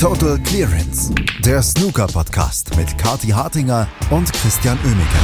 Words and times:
Total 0.00 0.38
Clearance, 0.44 1.12
der 1.44 1.60
Snooker-Podcast 1.60 2.76
mit 2.76 2.96
Kati 2.98 3.30
Hartinger 3.30 3.88
und 4.12 4.32
Christian 4.32 4.78
Oemeke. 4.84 5.18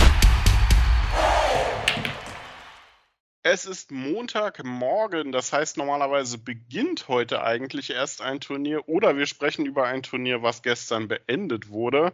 Es 3.44 3.66
ist 3.66 3.92
Montagmorgen, 3.92 5.30
das 5.30 5.52
heißt 5.52 5.76
normalerweise 5.76 6.38
beginnt 6.38 7.06
heute 7.06 7.44
eigentlich 7.44 7.90
erst 7.90 8.20
ein 8.20 8.40
Turnier 8.40 8.88
oder 8.88 9.16
wir 9.16 9.26
sprechen 9.26 9.64
über 9.64 9.84
ein 9.84 10.02
Turnier, 10.02 10.42
was 10.42 10.62
gestern 10.62 11.06
beendet 11.06 11.68
wurde. 11.68 12.12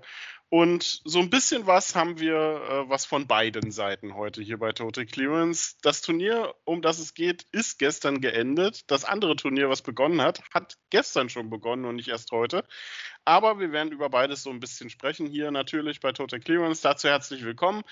Und 0.53 1.01
so 1.05 1.21
ein 1.21 1.31
bisschen 1.31 1.69
was 1.69 1.95
haben 1.95 2.19
wir, 2.19 2.35
äh, 2.35 2.89
was 2.89 3.07
von 3.07 3.29
beiden 3.29 3.71
Seiten 3.71 4.17
heute 4.17 4.43
hier 4.43 4.59
bei 4.59 4.73
Total 4.73 5.07
Clearance. 5.07 5.77
Das 5.81 6.03
Turnier, 6.03 6.57
um 6.65 6.83
das 6.83 6.99
es 6.99 7.15
geht, 7.15 7.47
ist 7.53 7.79
gestern 7.79 8.21
geendet. 8.21 8.91
Das 8.91 9.05
andere 9.05 9.37
Turnier, 9.37 9.69
was 9.71 9.81
begonnen 9.81 10.21
hat, 10.21 10.43
hat 10.53 10.77
gestern 10.91 11.29
schon 11.29 11.51
begonnen 11.51 11.85
und 11.85 11.95
nicht 11.95 12.09
erst 12.09 12.33
heute. 12.33 12.65
Aber 13.25 13.61
wir 13.61 13.71
werden 13.71 13.93
über 13.93 14.11
beides 14.11 14.43
so 14.43 14.51
ein 14.51 14.59
bisschen 14.59 14.91
sprechen 14.91 15.27
hier 15.27 15.53
natürlich 15.53 16.01
bei 16.01 16.11
Total 16.11 16.41
Clearance. 16.41 16.83
Dazu 16.83 17.09
herzlich 17.09 17.45
willkommen. 17.45 17.85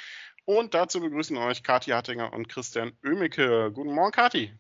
Und 0.45 0.75
dazu 0.75 1.01
begrüßen 1.01 1.37
euch 1.37 1.63
Kathi 1.63 1.93
Hattinger 1.93 2.33
und 2.33 2.49
Christian 2.49 2.93
Oemicke. 3.05 3.71
Guten 3.73 3.95
Morgen, 3.95 4.11
Kathi. 4.11 4.53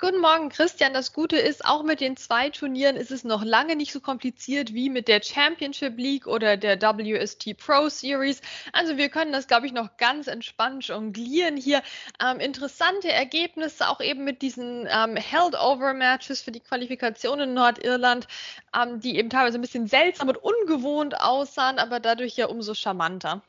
Guten 0.00 0.22
Morgen, 0.22 0.48
Christian. 0.48 0.94
Das 0.94 1.12
Gute 1.12 1.36
ist, 1.36 1.62
auch 1.66 1.82
mit 1.82 2.00
den 2.00 2.16
zwei 2.16 2.48
Turnieren 2.48 2.96
ist 2.96 3.10
es 3.10 3.22
noch 3.22 3.44
lange 3.44 3.76
nicht 3.76 3.92
so 3.92 4.00
kompliziert 4.00 4.72
wie 4.72 4.88
mit 4.88 5.08
der 5.08 5.20
Championship 5.22 5.98
League 5.98 6.26
oder 6.26 6.56
der 6.56 6.80
WST 6.80 7.58
Pro 7.58 7.90
Series. 7.90 8.40
Also 8.72 8.96
wir 8.96 9.10
können 9.10 9.30
das, 9.30 9.46
glaube 9.46 9.66
ich, 9.66 9.74
noch 9.74 9.98
ganz 9.98 10.26
entspannt 10.26 10.86
jonglieren 10.86 11.58
hier. 11.58 11.82
Ähm, 12.18 12.40
interessante 12.40 13.12
Ergebnisse, 13.12 13.90
auch 13.90 14.00
eben 14.00 14.24
mit 14.24 14.40
diesen 14.40 14.88
ähm, 14.90 15.16
Held-Over-Matches 15.16 16.40
für 16.40 16.50
die 16.50 16.60
Qualifikation 16.60 17.40
in 17.40 17.52
Nordirland, 17.52 18.26
ähm, 18.74 19.00
die 19.00 19.18
eben 19.18 19.28
teilweise 19.28 19.58
ein 19.58 19.60
bisschen 19.60 19.86
seltsam 19.86 20.30
und 20.30 20.38
ungewohnt 20.38 21.20
aussahen, 21.20 21.78
aber 21.78 22.00
dadurch 22.00 22.36
ja 22.36 22.46
umso 22.46 22.72
charmanter. 22.72 23.42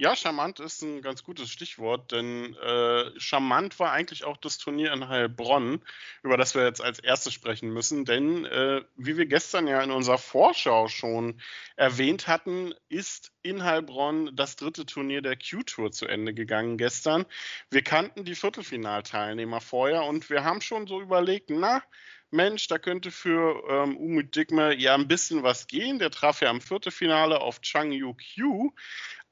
Ja, 0.00 0.16
charmant 0.16 0.60
ist 0.60 0.80
ein 0.80 1.02
ganz 1.02 1.22
gutes 1.24 1.50
Stichwort, 1.50 2.10
denn 2.10 2.54
äh, 2.54 3.20
charmant 3.20 3.78
war 3.78 3.92
eigentlich 3.92 4.24
auch 4.24 4.38
das 4.38 4.56
Turnier 4.56 4.94
in 4.94 5.08
Heilbronn, 5.08 5.82
über 6.22 6.38
das 6.38 6.54
wir 6.54 6.64
jetzt 6.64 6.80
als 6.80 7.00
erstes 7.00 7.34
sprechen 7.34 7.70
müssen. 7.70 8.06
Denn 8.06 8.46
äh, 8.46 8.80
wie 8.96 9.18
wir 9.18 9.26
gestern 9.26 9.66
ja 9.66 9.82
in 9.82 9.90
unserer 9.90 10.16
Vorschau 10.16 10.88
schon 10.88 11.38
erwähnt 11.76 12.28
hatten, 12.28 12.72
ist 12.88 13.32
in 13.42 13.62
Heilbronn 13.62 14.34
das 14.34 14.56
dritte 14.56 14.86
Turnier 14.86 15.20
der 15.20 15.36
Q-Tour 15.36 15.92
zu 15.92 16.06
Ende 16.06 16.32
gegangen 16.32 16.78
gestern. 16.78 17.26
Wir 17.68 17.82
kannten 17.82 18.24
die 18.24 18.36
Viertelfinalteilnehmer 18.36 19.60
vorher 19.60 20.04
und 20.04 20.30
wir 20.30 20.44
haben 20.44 20.62
schon 20.62 20.86
so 20.86 21.02
überlegt, 21.02 21.50
na, 21.50 21.82
Mensch, 22.32 22.68
da 22.68 22.78
könnte 22.78 23.10
für 23.10 23.64
ähm, 23.68 23.96
Umut 23.96 24.36
Digme 24.36 24.74
ja 24.76 24.94
ein 24.94 25.08
bisschen 25.08 25.42
was 25.42 25.66
gehen. 25.66 25.98
Der 25.98 26.12
traf 26.12 26.40
ja 26.40 26.48
am 26.48 26.60
Viertelfinale 26.60 27.40
auf 27.40 27.60
Chang 27.60 27.90
Yu 27.90 28.14
Q. 28.14 28.72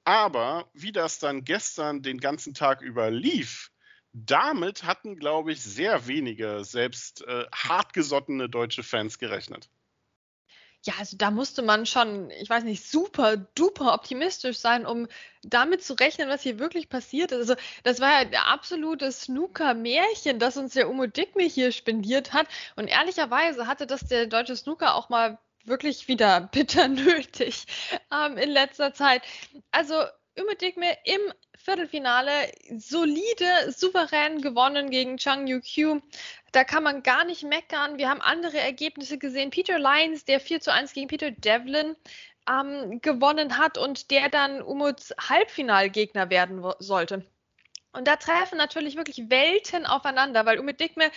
Aber 0.09 0.71
wie 0.73 0.91
das 0.91 1.19
dann 1.19 1.45
gestern 1.45 2.01
den 2.01 2.19
ganzen 2.19 2.55
Tag 2.55 2.81
über 2.81 3.11
lief, 3.11 3.71
damit 4.15 4.85
hatten, 4.85 5.17
glaube 5.19 5.53
ich, 5.53 5.63
sehr 5.63 6.07
wenige, 6.07 6.65
selbst 6.65 7.21
äh, 7.27 7.45
hartgesottene 7.55 8.49
deutsche 8.49 8.83
Fans 8.83 9.19
gerechnet. 9.19 9.69
Ja, 10.83 10.95
also 10.99 11.19
da 11.19 11.31
musste 11.31 11.61
man 11.61 11.85
schon, 11.85 12.31
ich 12.31 12.49
weiß 12.49 12.65
nicht, 12.65 12.89
super 12.89 13.37
duper 13.37 13.93
optimistisch 13.93 14.57
sein, 14.57 14.87
um 14.87 15.09
damit 15.43 15.85
zu 15.85 15.93
rechnen, 15.93 16.31
was 16.31 16.41
hier 16.43 16.59
wirklich 16.59 16.89
passiert 16.89 17.31
ist. 17.33 17.51
Also 17.51 17.57
das 17.83 18.01
war 18.01 18.23
ja 18.23 18.25
der 18.25 18.47
absolute 18.47 19.13
Snooker-Märchen, 19.13 20.39
das 20.39 20.57
uns 20.57 20.73
der 20.73 20.89
Umo 20.89 21.07
Dickme 21.07 21.43
hier 21.43 21.71
spendiert 21.71 22.33
hat. 22.33 22.49
Und 22.77 22.89
ehrlicherweise 22.89 23.67
hatte 23.67 23.87
das 23.87 24.07
der 24.07 24.27
deutsche 24.27 24.57
Snooker 24.57 24.95
auch 24.95 25.11
mal 25.11 25.39
wirklich 25.69 26.09
wieder 26.09 26.41
bitter 26.53 26.89
nötig 26.89 27.67
ähm, 28.13 28.37
in 28.37 28.51
letzter 28.51 28.93
Zeit. 28.93 29.23
Also 29.71 29.95
Ümedigme 30.39 30.97
im 31.05 31.21
Viertelfinale 31.57 32.53
solide, 32.77 33.73
souverän 33.73 34.41
gewonnen 34.41 34.91
gegen 34.91 35.17
Chang 35.17 35.47
Yu 35.47 35.61
Q. 35.61 36.01
Da 36.53 36.65
kann 36.65 36.85
man 36.85 37.03
gar 37.03 37.25
nicht 37.25 37.43
meckern. 37.43 37.99
Wir 37.99 38.09
haben 38.09 38.21
andere 38.21 38.59
Ergebnisse 38.59 39.19
gesehen. 39.19 39.51
Peter 39.51 39.79
Lyons, 39.79 40.25
der 40.25 40.41
4 40.41 40.61
zu 40.61 40.73
1 40.73 40.93
gegen 40.93 41.09
Peter 41.09 41.31
Devlin 41.31 41.97
ähm, 42.49 43.01
gewonnen 43.01 43.59
hat 43.59 43.77
und 43.77 44.11
der 44.11 44.29
dann 44.29 44.63
Umuts 44.63 45.13
Halbfinalgegner 45.19 46.31
werden 46.31 46.65
sollte. 46.79 47.27
Und 47.93 48.07
da 48.07 48.17
treffen 48.17 48.59
natürlich 48.59 48.97
wirklich 48.97 49.31
Welten 49.31 49.87
aufeinander, 49.87 50.47
weil 50.47 50.59
Umut 50.59 50.79
Dikme 50.79 51.11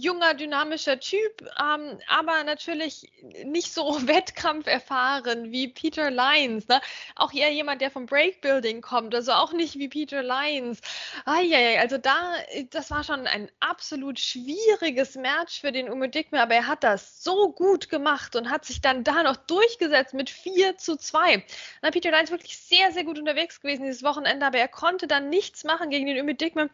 junger, 0.00 0.34
dynamischer 0.34 0.98
Typ, 1.00 1.42
ähm, 1.60 1.98
aber 2.08 2.44
natürlich 2.44 3.10
nicht 3.44 3.72
so 3.72 3.84
wettkampferfahren 4.06 5.52
wie 5.52 5.68
Peter 5.68 6.10
Lyons. 6.10 6.68
Ne? 6.68 6.80
Auch 7.16 7.32
eher 7.32 7.52
jemand, 7.52 7.80
der 7.80 7.90
vom 7.90 8.06
Breakbuilding 8.06 8.80
kommt, 8.80 9.14
also 9.14 9.32
auch 9.32 9.52
nicht 9.52 9.78
wie 9.78 9.88
Peter 9.88 10.22
Lyons. 10.22 10.80
Eieiei, 11.24 11.80
also 11.80 11.98
da, 11.98 12.34
das 12.70 12.90
war 12.90 13.04
schon 13.04 13.26
ein 13.26 13.50
absolut 13.60 14.18
schwieriges 14.18 15.16
Match 15.16 15.60
für 15.60 15.72
den 15.72 15.88
Umedikme, 15.88 16.40
aber 16.40 16.54
er 16.54 16.66
hat 16.66 16.84
das 16.84 17.22
so 17.22 17.52
gut 17.52 17.88
gemacht 17.88 18.36
und 18.36 18.50
hat 18.50 18.64
sich 18.64 18.80
dann 18.80 19.04
da 19.04 19.22
noch 19.22 19.36
durchgesetzt 19.36 20.14
mit 20.14 20.30
4 20.30 20.78
zu 20.78 20.96
2. 20.96 21.44
Na, 21.82 21.90
Peter 21.90 22.10
Lyons 22.10 22.30
wirklich 22.30 22.58
sehr, 22.58 22.92
sehr 22.92 23.04
gut 23.04 23.18
unterwegs 23.18 23.60
gewesen 23.60 23.84
dieses 23.84 24.02
Wochenende, 24.02 24.46
aber 24.46 24.58
er 24.58 24.68
konnte 24.68 25.06
dann 25.06 25.28
nichts 25.28 25.64
machen 25.64 25.90
gegen 25.90 26.06
den 26.06 26.20
Umedikme, 26.20 26.70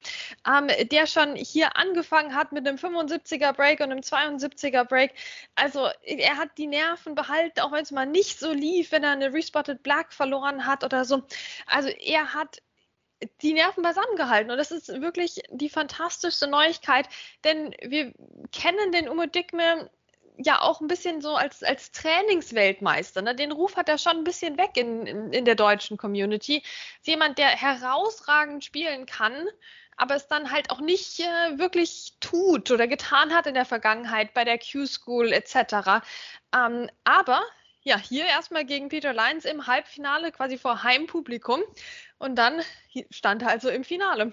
ähm, 0.46 0.68
der 0.90 1.06
schon 1.06 1.36
hier 1.36 1.76
angefangen 1.76 2.34
hat 2.34 2.52
mit 2.52 2.66
einem 2.66 2.78
25 2.78 3.09
75er 3.10 3.52
Break 3.52 3.80
und 3.80 3.90
einem 3.90 4.00
72er 4.00 4.84
Break. 4.84 5.12
Also 5.54 5.88
er 6.02 6.36
hat 6.36 6.50
die 6.58 6.66
Nerven 6.66 7.14
behalten, 7.14 7.60
auch 7.60 7.72
wenn 7.72 7.82
es 7.82 7.90
mal 7.90 8.06
nicht 8.06 8.38
so 8.38 8.52
lief, 8.52 8.92
wenn 8.92 9.04
er 9.04 9.12
eine 9.12 9.32
Respotted 9.32 9.82
Black 9.82 10.12
verloren 10.12 10.66
hat 10.66 10.84
oder 10.84 11.04
so. 11.04 11.22
Also 11.66 11.88
er 11.88 12.34
hat 12.34 12.58
die 13.42 13.52
Nerven 13.52 13.82
beisammen 13.82 14.16
gehalten. 14.16 14.50
Und 14.50 14.58
das 14.58 14.70
ist 14.70 14.88
wirklich 14.88 15.42
die 15.50 15.68
fantastischste 15.68 16.46
Neuigkeit, 16.46 17.08
denn 17.44 17.74
wir 17.82 18.12
kennen 18.52 18.92
den 18.92 19.08
Umo 19.08 19.26
Dickme 19.26 19.90
ja 20.42 20.62
auch 20.62 20.80
ein 20.80 20.86
bisschen 20.86 21.20
so 21.20 21.34
als, 21.34 21.62
als 21.62 21.92
Trainingsweltmeister. 21.92 23.22
Ne? 23.22 23.34
Den 23.34 23.52
Ruf 23.52 23.76
hat 23.76 23.88
er 23.88 23.98
schon 23.98 24.18
ein 24.18 24.24
bisschen 24.24 24.56
weg 24.56 24.70
in, 24.76 25.06
in, 25.06 25.32
in 25.32 25.44
der 25.44 25.54
deutschen 25.54 25.96
Community. 25.98 26.62
Ist 26.98 27.06
jemand, 27.06 27.38
der 27.38 27.48
herausragend 27.48 28.64
spielen 28.64 29.06
kann, 29.06 29.48
aber 30.00 30.16
es 30.16 30.28
dann 30.28 30.50
halt 30.50 30.70
auch 30.70 30.80
nicht 30.80 31.20
äh, 31.20 31.58
wirklich 31.58 32.14
tut 32.20 32.70
oder 32.70 32.88
getan 32.88 33.34
hat 33.34 33.46
in 33.46 33.54
der 33.54 33.66
Vergangenheit 33.66 34.32
bei 34.32 34.44
der 34.44 34.58
Q-School 34.58 35.30
etc. 35.32 36.02
Ähm, 36.56 36.88
aber 37.04 37.42
ja, 37.82 37.98
hier 37.98 38.24
erstmal 38.24 38.64
gegen 38.64 38.88
Peter 38.88 39.12
Lyons 39.12 39.44
im 39.44 39.66
Halbfinale, 39.66 40.32
quasi 40.32 40.56
vor 40.56 40.82
Heimpublikum. 40.82 41.60
Und 42.18 42.36
dann 42.36 42.62
stand 43.10 43.42
er 43.42 43.48
also 43.48 43.68
im 43.68 43.84
Finale. 43.84 44.32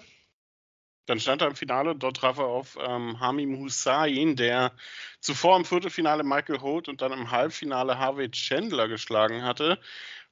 Dann 1.06 1.20
stand 1.20 1.42
er 1.42 1.48
im 1.48 1.56
Finale, 1.56 1.94
dort 1.94 2.18
traf 2.18 2.38
er 2.38 2.44
auf 2.44 2.78
ähm, 2.80 3.20
Hamim 3.20 3.58
Hussain, 3.58 4.36
der 4.36 4.72
zuvor 5.20 5.56
im 5.56 5.64
Viertelfinale 5.64 6.24
Michael 6.24 6.60
Holt 6.60 6.88
und 6.88 7.02
dann 7.02 7.12
im 7.12 7.30
Halbfinale 7.30 7.98
Harvey 7.98 8.30
Chandler 8.30 8.88
geschlagen 8.88 9.42
hatte. 9.42 9.78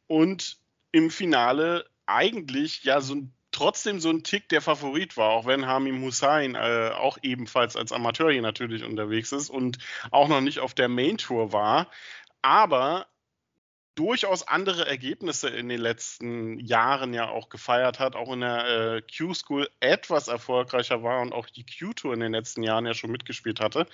Und 0.06 0.58
im 0.92 1.10
Finale 1.10 1.88
eigentlich 2.06 2.84
ja 2.84 3.00
so 3.00 3.14
ein 3.14 3.35
trotzdem 3.56 4.00
so 4.00 4.10
ein 4.10 4.22
Tick 4.22 4.48
der 4.48 4.60
Favorit 4.60 5.16
war, 5.16 5.30
auch 5.30 5.46
wenn 5.46 5.66
Hamim 5.66 6.02
Hussein 6.02 6.54
äh, 6.54 6.90
auch 6.94 7.18
ebenfalls 7.22 7.74
als 7.74 7.90
Amateur 7.90 8.30
hier 8.30 8.42
natürlich 8.42 8.84
unterwegs 8.84 9.32
ist 9.32 9.50
und 9.50 9.78
auch 10.10 10.28
noch 10.28 10.42
nicht 10.42 10.60
auf 10.60 10.74
der 10.74 10.88
Main 10.88 11.16
Tour 11.16 11.52
war. 11.52 11.90
Aber 12.42 13.06
durchaus 13.94 14.46
andere 14.46 14.86
Ergebnisse 14.86 15.48
in 15.48 15.70
den 15.70 15.80
letzten 15.80 16.60
Jahren 16.60 17.14
ja 17.14 17.30
auch 17.30 17.48
gefeiert 17.48 17.98
hat, 17.98 18.14
auch 18.14 18.30
in 18.32 18.40
der 18.40 18.66
äh, 18.66 19.02
Q-School 19.02 19.70
etwas 19.80 20.28
erfolgreicher 20.28 21.02
war 21.02 21.22
und 21.22 21.32
auch 21.32 21.46
die 21.48 21.64
Q-Tour 21.64 22.12
in 22.12 22.20
den 22.20 22.32
letzten 22.32 22.62
Jahren 22.62 22.84
ja 22.84 22.92
schon 22.92 23.10
mitgespielt 23.10 23.60
hatte. 23.60 23.86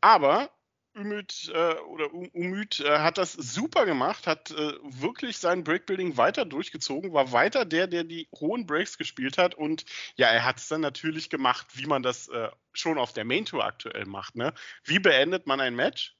Aber 0.00 0.50
Umüt 0.94 1.50
äh, 1.54 1.74
oder 1.74 2.12
Umüt 2.12 2.80
äh, 2.80 2.98
hat 2.98 3.18
das 3.18 3.32
super 3.32 3.86
gemacht, 3.86 4.26
hat 4.26 4.50
äh, 4.50 4.72
wirklich 4.82 5.38
sein 5.38 5.64
Breakbuilding 5.64 6.16
weiter 6.16 6.44
durchgezogen, 6.44 7.12
war 7.12 7.32
weiter 7.32 7.64
der, 7.64 7.86
der 7.86 8.04
die 8.04 8.28
hohen 8.34 8.66
Breaks 8.66 8.98
gespielt 8.98 9.38
hat 9.38 9.54
und 9.54 9.84
ja, 10.16 10.28
er 10.28 10.44
hat 10.44 10.58
es 10.58 10.68
dann 10.68 10.80
natürlich 10.80 11.30
gemacht, 11.30 11.66
wie 11.74 11.86
man 11.86 12.02
das 12.02 12.28
äh, 12.28 12.48
schon 12.72 12.98
auf 12.98 13.12
der 13.12 13.24
Main 13.24 13.44
Tour 13.44 13.64
aktuell 13.64 14.06
macht. 14.06 14.34
Ne? 14.34 14.52
Wie 14.84 14.98
beendet 14.98 15.46
man 15.46 15.60
ein 15.60 15.76
Match? 15.76 16.16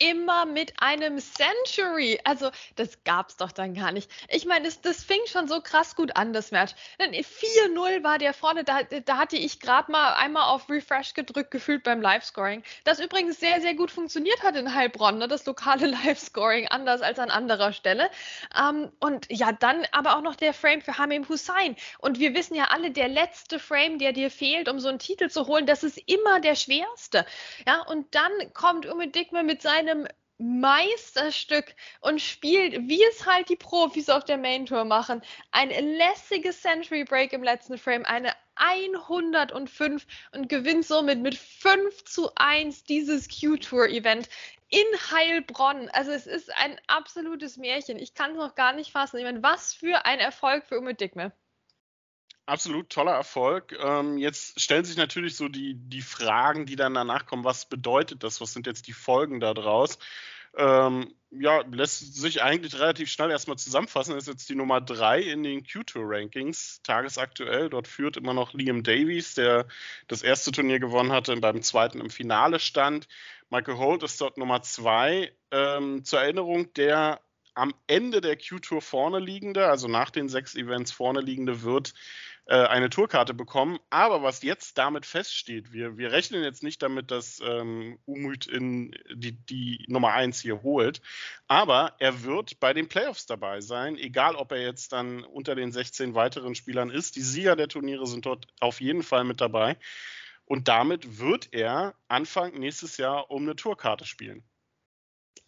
Immer 0.00 0.46
mit 0.46 0.72
einem 0.78 1.18
Century. 1.18 2.18
Also, 2.24 2.50
das 2.76 3.04
gab's 3.04 3.36
doch 3.36 3.52
dann 3.52 3.74
gar 3.74 3.92
nicht. 3.92 4.10
Ich 4.28 4.46
meine, 4.46 4.64
das, 4.64 4.80
das 4.80 5.04
fing 5.04 5.20
schon 5.26 5.46
so 5.46 5.60
krass 5.60 5.94
gut 5.94 6.16
an, 6.16 6.32
das 6.32 6.50
Match. 6.50 6.72
4-0 6.98 8.02
war 8.02 8.18
der 8.18 8.34
vorne, 8.34 8.64
da, 8.64 8.82
da 8.82 9.18
hatte 9.18 9.36
ich 9.36 9.60
gerade 9.60 9.92
mal 9.92 10.14
einmal 10.14 10.44
auf 10.44 10.68
Refresh 10.68 11.14
gedrückt, 11.14 11.50
gefühlt 11.50 11.84
beim 11.84 12.00
Live-Scoring. 12.00 12.62
Das 12.84 12.98
übrigens 12.98 13.38
sehr, 13.38 13.60
sehr 13.60 13.74
gut 13.74 13.90
funktioniert 13.90 14.42
hat 14.42 14.56
in 14.56 14.74
Heilbronn, 14.74 15.18
ne? 15.18 15.28
das 15.28 15.46
lokale 15.46 15.86
Live-Scoring, 16.04 16.68
anders 16.68 17.02
als 17.02 17.18
an 17.18 17.30
anderer 17.30 17.72
Stelle. 17.72 18.10
Ähm, 18.58 18.90
und 19.00 19.26
ja, 19.30 19.52
dann 19.52 19.86
aber 19.92 20.16
auch 20.16 20.22
noch 20.22 20.36
der 20.36 20.54
Frame 20.54 20.80
für 20.80 20.98
Hamim 20.98 21.28
Hussein. 21.28 21.76
Und 21.98 22.18
wir 22.18 22.34
wissen 22.34 22.54
ja 22.54 22.64
alle, 22.64 22.90
der 22.90 23.08
letzte 23.08 23.58
Frame, 23.58 23.98
der 23.98 24.12
dir 24.12 24.30
fehlt, 24.30 24.68
um 24.68 24.80
so 24.80 24.88
einen 24.88 24.98
Titel 24.98 25.28
zu 25.28 25.46
holen, 25.46 25.66
das 25.66 25.84
ist 25.84 25.98
immer 26.06 26.40
der 26.40 26.54
schwerste. 26.54 27.26
Ja, 27.66 27.82
und 27.82 28.14
dann 28.14 28.32
kommt 28.54 28.86
Ume 28.86 29.08
Dickme 29.08 29.42
mit 29.42 29.62
seinem 29.62 29.89
Meisterstück 30.40 31.74
und 32.00 32.20
spielt, 32.20 32.88
wie 32.88 33.04
es 33.04 33.26
halt 33.26 33.50
die 33.50 33.56
Profis 33.56 34.08
auf 34.08 34.24
der 34.24 34.38
Main 34.38 34.64
Tour 34.64 34.84
machen, 34.84 35.20
ein 35.50 35.68
lässiges 35.68 36.62
Century 36.62 37.04
Break 37.04 37.34
im 37.34 37.42
letzten 37.42 37.76
Frame, 37.76 38.06
eine 38.06 38.32
105 38.54 40.06
und 40.32 40.48
gewinnt 40.48 40.86
somit 40.86 41.20
mit 41.20 41.34
5 41.34 42.04
zu 42.04 42.30
1 42.36 42.84
dieses 42.84 43.28
Q-Tour-Event 43.28 44.30
in 44.70 44.86
Heilbronn. 45.10 45.90
Also 45.90 46.10
es 46.12 46.26
ist 46.26 46.50
ein 46.56 46.80
absolutes 46.86 47.58
Märchen. 47.58 47.98
Ich 47.98 48.14
kann 48.14 48.30
es 48.30 48.38
noch 48.38 48.54
gar 48.54 48.72
nicht 48.72 48.92
fassen. 48.92 49.18
Ich 49.18 49.24
meine, 49.24 49.42
was 49.42 49.74
für 49.74 50.06
ein 50.06 50.20
Erfolg 50.20 50.64
für 50.64 50.78
Ume 50.78 50.94
Dickme. 50.94 51.32
Absolut 52.50 52.90
toller 52.90 53.12
Erfolg. 53.12 53.78
Ähm, 53.80 54.18
jetzt 54.18 54.60
stellen 54.60 54.84
sich 54.84 54.96
natürlich 54.96 55.36
so 55.36 55.46
die, 55.46 55.76
die 55.76 56.02
Fragen, 56.02 56.66
die 56.66 56.74
dann 56.74 56.94
danach 56.94 57.24
kommen. 57.24 57.44
Was 57.44 57.66
bedeutet 57.66 58.24
das? 58.24 58.40
Was 58.40 58.52
sind 58.52 58.66
jetzt 58.66 58.88
die 58.88 58.92
Folgen 58.92 59.38
daraus? 59.38 60.00
Ähm, 60.56 61.14
ja, 61.30 61.62
lässt 61.70 62.16
sich 62.16 62.42
eigentlich 62.42 62.74
relativ 62.74 63.08
schnell 63.08 63.30
erstmal 63.30 63.56
zusammenfassen. 63.56 64.16
Ist 64.16 64.26
jetzt 64.26 64.48
die 64.48 64.56
Nummer 64.56 64.80
3 64.80 65.20
in 65.20 65.44
den 65.44 65.62
Q2-Rankings, 65.62 66.82
tagesaktuell. 66.82 67.70
Dort 67.70 67.86
führt 67.86 68.16
immer 68.16 68.34
noch 68.34 68.52
Liam 68.52 68.82
Davies, 68.82 69.34
der 69.34 69.68
das 70.08 70.22
erste 70.22 70.50
Turnier 70.50 70.80
gewonnen 70.80 71.12
hatte, 71.12 71.30
und 71.32 71.42
beim 71.42 71.62
zweiten 71.62 72.00
im 72.00 72.10
Finale 72.10 72.58
stand. 72.58 73.06
Michael 73.50 73.78
Holt 73.78 74.02
ist 74.02 74.20
dort 74.20 74.38
Nummer 74.38 74.60
2. 74.60 75.32
Ähm, 75.52 76.04
zur 76.04 76.20
Erinnerung, 76.20 76.74
der 76.74 77.20
am 77.54 77.74
Ende 77.86 78.20
der 78.20 78.36
Q-Tour 78.36 78.80
vorne 78.80 79.18
liegende, 79.18 79.68
also 79.68 79.88
nach 79.88 80.10
den 80.10 80.28
sechs 80.28 80.54
Events 80.54 80.92
vorne 80.92 81.20
liegende, 81.20 81.62
wird 81.62 81.92
äh, 82.50 82.66
eine 82.66 82.90
Tourkarte 82.90 83.32
bekommen. 83.32 83.78
Aber 83.90 84.24
was 84.24 84.42
jetzt 84.42 84.76
damit 84.76 85.06
feststeht, 85.06 85.72
wir, 85.72 85.96
wir 85.98 86.10
rechnen 86.10 86.42
jetzt 86.42 86.64
nicht 86.64 86.82
damit, 86.82 87.12
dass 87.12 87.40
ähm, 87.44 88.00
Umut 88.06 88.46
in 88.46 88.92
die, 89.14 89.32
die 89.32 89.84
Nummer 89.86 90.12
1 90.14 90.40
hier 90.40 90.62
holt, 90.62 91.00
aber 91.46 91.94
er 92.00 92.24
wird 92.24 92.58
bei 92.58 92.72
den 92.74 92.88
Playoffs 92.88 93.26
dabei 93.26 93.60
sein, 93.60 93.96
egal 93.96 94.34
ob 94.34 94.50
er 94.50 94.62
jetzt 94.62 94.92
dann 94.92 95.22
unter 95.22 95.54
den 95.54 95.70
16 95.70 96.14
weiteren 96.16 96.56
Spielern 96.56 96.90
ist. 96.90 97.14
Die 97.14 97.22
Sieger 97.22 97.54
der 97.54 97.68
Turniere 97.68 98.08
sind 98.08 98.26
dort 98.26 98.48
auf 98.58 98.80
jeden 98.80 99.04
Fall 99.04 99.22
mit 99.22 99.40
dabei. 99.40 99.76
Und 100.44 100.66
damit 100.66 101.20
wird 101.20 101.50
er 101.52 101.94
Anfang 102.08 102.54
nächstes 102.54 102.96
Jahr 102.96 103.30
um 103.30 103.42
eine 103.42 103.54
Tourkarte 103.54 104.04
spielen 104.04 104.42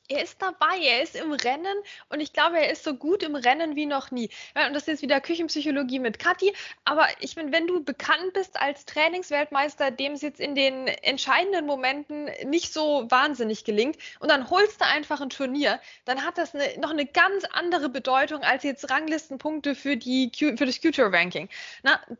er 0.08 0.22
ist 0.22 0.40
dabei, 0.42 0.78
er 0.80 1.02
ist 1.02 1.16
im 1.16 1.32
Rennen 1.32 1.76
und 2.08 2.20
ich 2.20 2.32
glaube, 2.32 2.58
er 2.58 2.70
ist 2.70 2.84
so 2.84 2.94
gut 2.94 3.22
im 3.22 3.34
Rennen 3.34 3.76
wie 3.76 3.86
noch 3.86 4.10
nie. 4.10 4.30
Und 4.54 4.74
das 4.74 4.82
ist 4.82 4.88
jetzt 4.88 5.02
wieder 5.02 5.20
Küchenpsychologie 5.20 5.98
mit 5.98 6.18
Kathi, 6.18 6.52
aber 6.84 7.06
ich 7.20 7.36
meine, 7.36 7.52
wenn 7.52 7.66
du 7.66 7.82
bekannt 7.82 8.32
bist 8.34 8.60
als 8.60 8.84
Trainingsweltmeister, 8.84 9.90
dem 9.90 10.12
es 10.12 10.22
jetzt 10.22 10.40
in 10.40 10.54
den 10.54 10.88
entscheidenden 10.88 11.66
Momenten 11.66 12.30
nicht 12.44 12.72
so 12.72 13.06
wahnsinnig 13.10 13.64
gelingt 13.64 13.96
und 14.20 14.30
dann 14.30 14.50
holst 14.50 14.80
du 14.80 14.86
einfach 14.86 15.20
ein 15.20 15.30
Turnier, 15.30 15.80
dann 16.04 16.24
hat 16.24 16.38
das 16.38 16.54
eine, 16.54 16.78
noch 16.78 16.90
eine 16.90 17.06
ganz 17.06 17.44
andere 17.52 17.88
Bedeutung 17.88 18.42
als 18.42 18.64
jetzt 18.64 18.90
Ranglistenpunkte 18.90 19.74
für, 19.74 19.96
die, 19.96 20.30
für 20.34 20.66
das 20.66 20.78
Future-Ranking. 20.78 21.48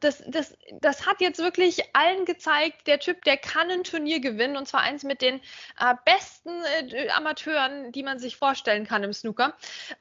Das, 0.00 0.22
das, 0.26 0.56
das 0.80 1.06
hat 1.06 1.20
jetzt 1.20 1.38
wirklich 1.38 1.82
allen 1.94 2.24
gezeigt, 2.24 2.86
der 2.86 3.00
Typ, 3.00 3.22
der 3.24 3.36
kann 3.36 3.70
ein 3.70 3.84
Turnier 3.84 4.20
gewinnen 4.20 4.56
und 4.56 4.66
zwar 4.66 4.80
eins 4.80 5.04
mit 5.04 5.20
den 5.20 5.40
äh, 5.78 5.94
besten 6.04 6.50
äh, 6.90 7.08
Amateuren 7.10 7.71
die 7.92 8.02
man 8.02 8.18
sich 8.18 8.36
vorstellen 8.36 8.86
kann 8.86 9.04
im 9.04 9.12
Snooker. 9.12 9.54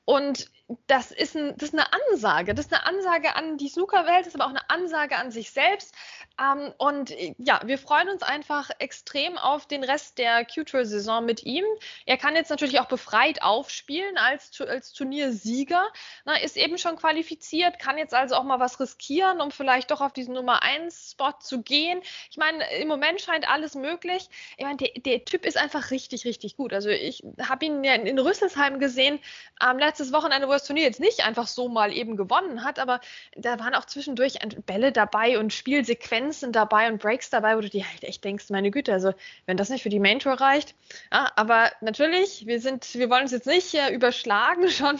Und 0.06 0.50
das 0.88 1.12
ist, 1.12 1.36
ein, 1.36 1.56
das 1.58 1.70
ist 1.70 1.74
eine 1.74 1.88
Ansage. 1.94 2.54
Das 2.54 2.66
ist 2.66 2.74
eine 2.74 2.86
Ansage 2.86 3.36
an 3.36 3.58
die 3.58 3.70
Snookerwelt, 3.70 4.28
ist 4.28 4.36
aber 4.36 4.46
auch 4.46 4.50
eine 4.50 4.70
Ansage 4.70 5.18
an 5.18 5.32
sich 5.32 5.52
selbst. 5.52 5.94
Ähm, 6.40 6.74
und 6.78 7.14
ja, 7.38 7.62
wir 7.66 7.78
freuen 7.78 8.10
uns 8.10 8.24
einfach 8.24 8.70
extrem 8.80 9.38
auf 9.38 9.66
den 9.66 9.84
Rest 9.84 10.18
der 10.18 10.46
Q-Tour-Saison 10.46 11.26
mit 11.26 11.44
ihm. 11.44 11.66
Er 12.06 12.18
kann 12.18 12.36
jetzt 12.36 12.50
natürlich 12.50 12.80
auch 12.80 12.88
befreit 12.88 13.42
aufspielen 13.42 14.18
als, 14.18 14.60
als 14.62 14.94
Turniersieger. 14.94 15.84
Na, 16.26 16.38
ist 16.38 16.58
eben 16.58 16.78
schon 16.78 16.96
qualifiziert, 16.96 17.80
kann 17.80 17.98
jetzt 17.98 18.14
also 18.14 18.36
auch 18.36 18.44
mal 18.44 18.60
was 18.60 18.80
riskieren, 18.80 19.42
um 19.42 19.52
vielleicht 19.52 19.92
doch 19.92 20.02
auf 20.02 20.14
diesen 20.14 20.34
Nummer 20.34 20.62
1-Spot 20.64 21.34
zu 21.40 21.62
gehen. 21.62 22.02
Ich 22.30 22.38
meine, 22.38 22.64
im 22.80 22.88
Moment 22.88 23.22
scheint 23.22 23.50
alles 23.50 23.76
möglich. 23.76 24.30
Ich 24.58 24.66
meine, 24.66 24.78
der, 24.78 24.90
der 24.98 25.26
Typ 25.26 25.46
ist 25.46 25.58
einfach 25.58 25.92
richtig, 25.92 26.26
richtig 26.26 26.58
gut. 26.58 26.74
Also 26.74 26.90
ich 26.90 27.24
habe 27.42 27.66
ihn 27.66 27.84
ja 27.84 27.94
in 27.94 28.18
Rüsselsheim 28.18 28.80
gesehen, 28.80 29.20
ähm, 29.64 29.78
letztes 29.78 30.12
Wochenende, 30.14 30.48
wo 30.48 30.52
er 30.52 30.61
das 30.62 30.68
Turnier 30.68 30.84
jetzt 30.84 31.00
nicht 31.00 31.26
einfach 31.26 31.48
so 31.48 31.68
mal 31.68 31.92
eben 31.92 32.16
gewonnen 32.16 32.64
hat, 32.64 32.80
aber 32.80 33.02
da 33.36 33.60
waren 33.60 33.74
auch 33.76 33.86
zwischendurch 33.86 34.40
Bälle 34.66 34.92
dabei 34.92 35.40
und 35.40 35.52
Spielsequenzen 35.54 36.52
dabei 36.52 36.88
und 36.88 37.02
Breaks 37.02 37.30
dabei, 37.30 37.58
wo 37.58 37.62
du 37.62 37.70
dir 37.70 37.88
halt 37.88 38.04
echt 38.04 38.24
denkst, 38.24 38.50
meine 38.50 38.72
Güte, 38.72 38.94
also 38.94 39.14
wenn 39.46 39.58
das 39.58 39.70
nicht 39.70 39.84
für 39.84 39.90
die 39.90 40.00
Main 40.00 40.20
Tour 40.20 40.34
reicht. 40.34 40.76
Ja, 41.12 41.32
aber 41.36 41.72
natürlich, 41.82 42.46
wir 42.46 42.60
sind, 42.62 42.94
wir 42.94 43.10
wollen 43.10 43.24
uns 43.24 43.32
jetzt 43.32 43.48
nicht 43.48 43.74
äh, 43.74 43.90
überschlagen 43.94 44.70
schon 44.70 44.98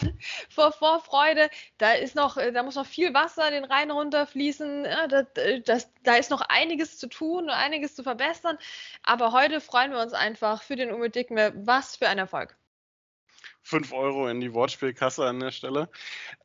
vor 0.48 0.72
Vorfreude. 0.72 1.48
Da 1.78 1.92
ist 1.92 2.16
noch, 2.16 2.36
da 2.36 2.62
muss 2.62 2.74
noch 2.74 2.86
viel 2.86 3.14
Wasser 3.14 3.50
den 3.50 3.64
Rhein 3.64 3.90
runterfließen. 3.90 4.84
Ja, 4.84 5.06
das, 5.06 5.26
das, 5.64 5.90
da 6.02 6.16
ist 6.16 6.30
noch 6.30 6.42
einiges 6.48 6.98
zu 6.98 7.08
tun 7.08 7.44
und 7.44 7.50
einiges 7.50 7.94
zu 7.94 8.02
verbessern. 8.02 8.58
Aber 9.02 9.32
heute 9.32 9.60
freuen 9.60 9.92
wir 9.92 10.00
uns 10.00 10.12
einfach 10.12 10.62
für 10.62 10.76
den 10.76 10.92
Ume 10.92 11.10
Dickme. 11.10 11.52
Was 11.54 11.96
für 11.96 12.08
ein 12.08 12.18
Erfolg. 12.18 12.56
5 13.62 13.92
Euro 13.92 14.28
in 14.28 14.40
die 14.40 14.52
Wortspielkasse 14.52 15.24
an 15.24 15.40
der 15.40 15.52
Stelle. 15.52 15.88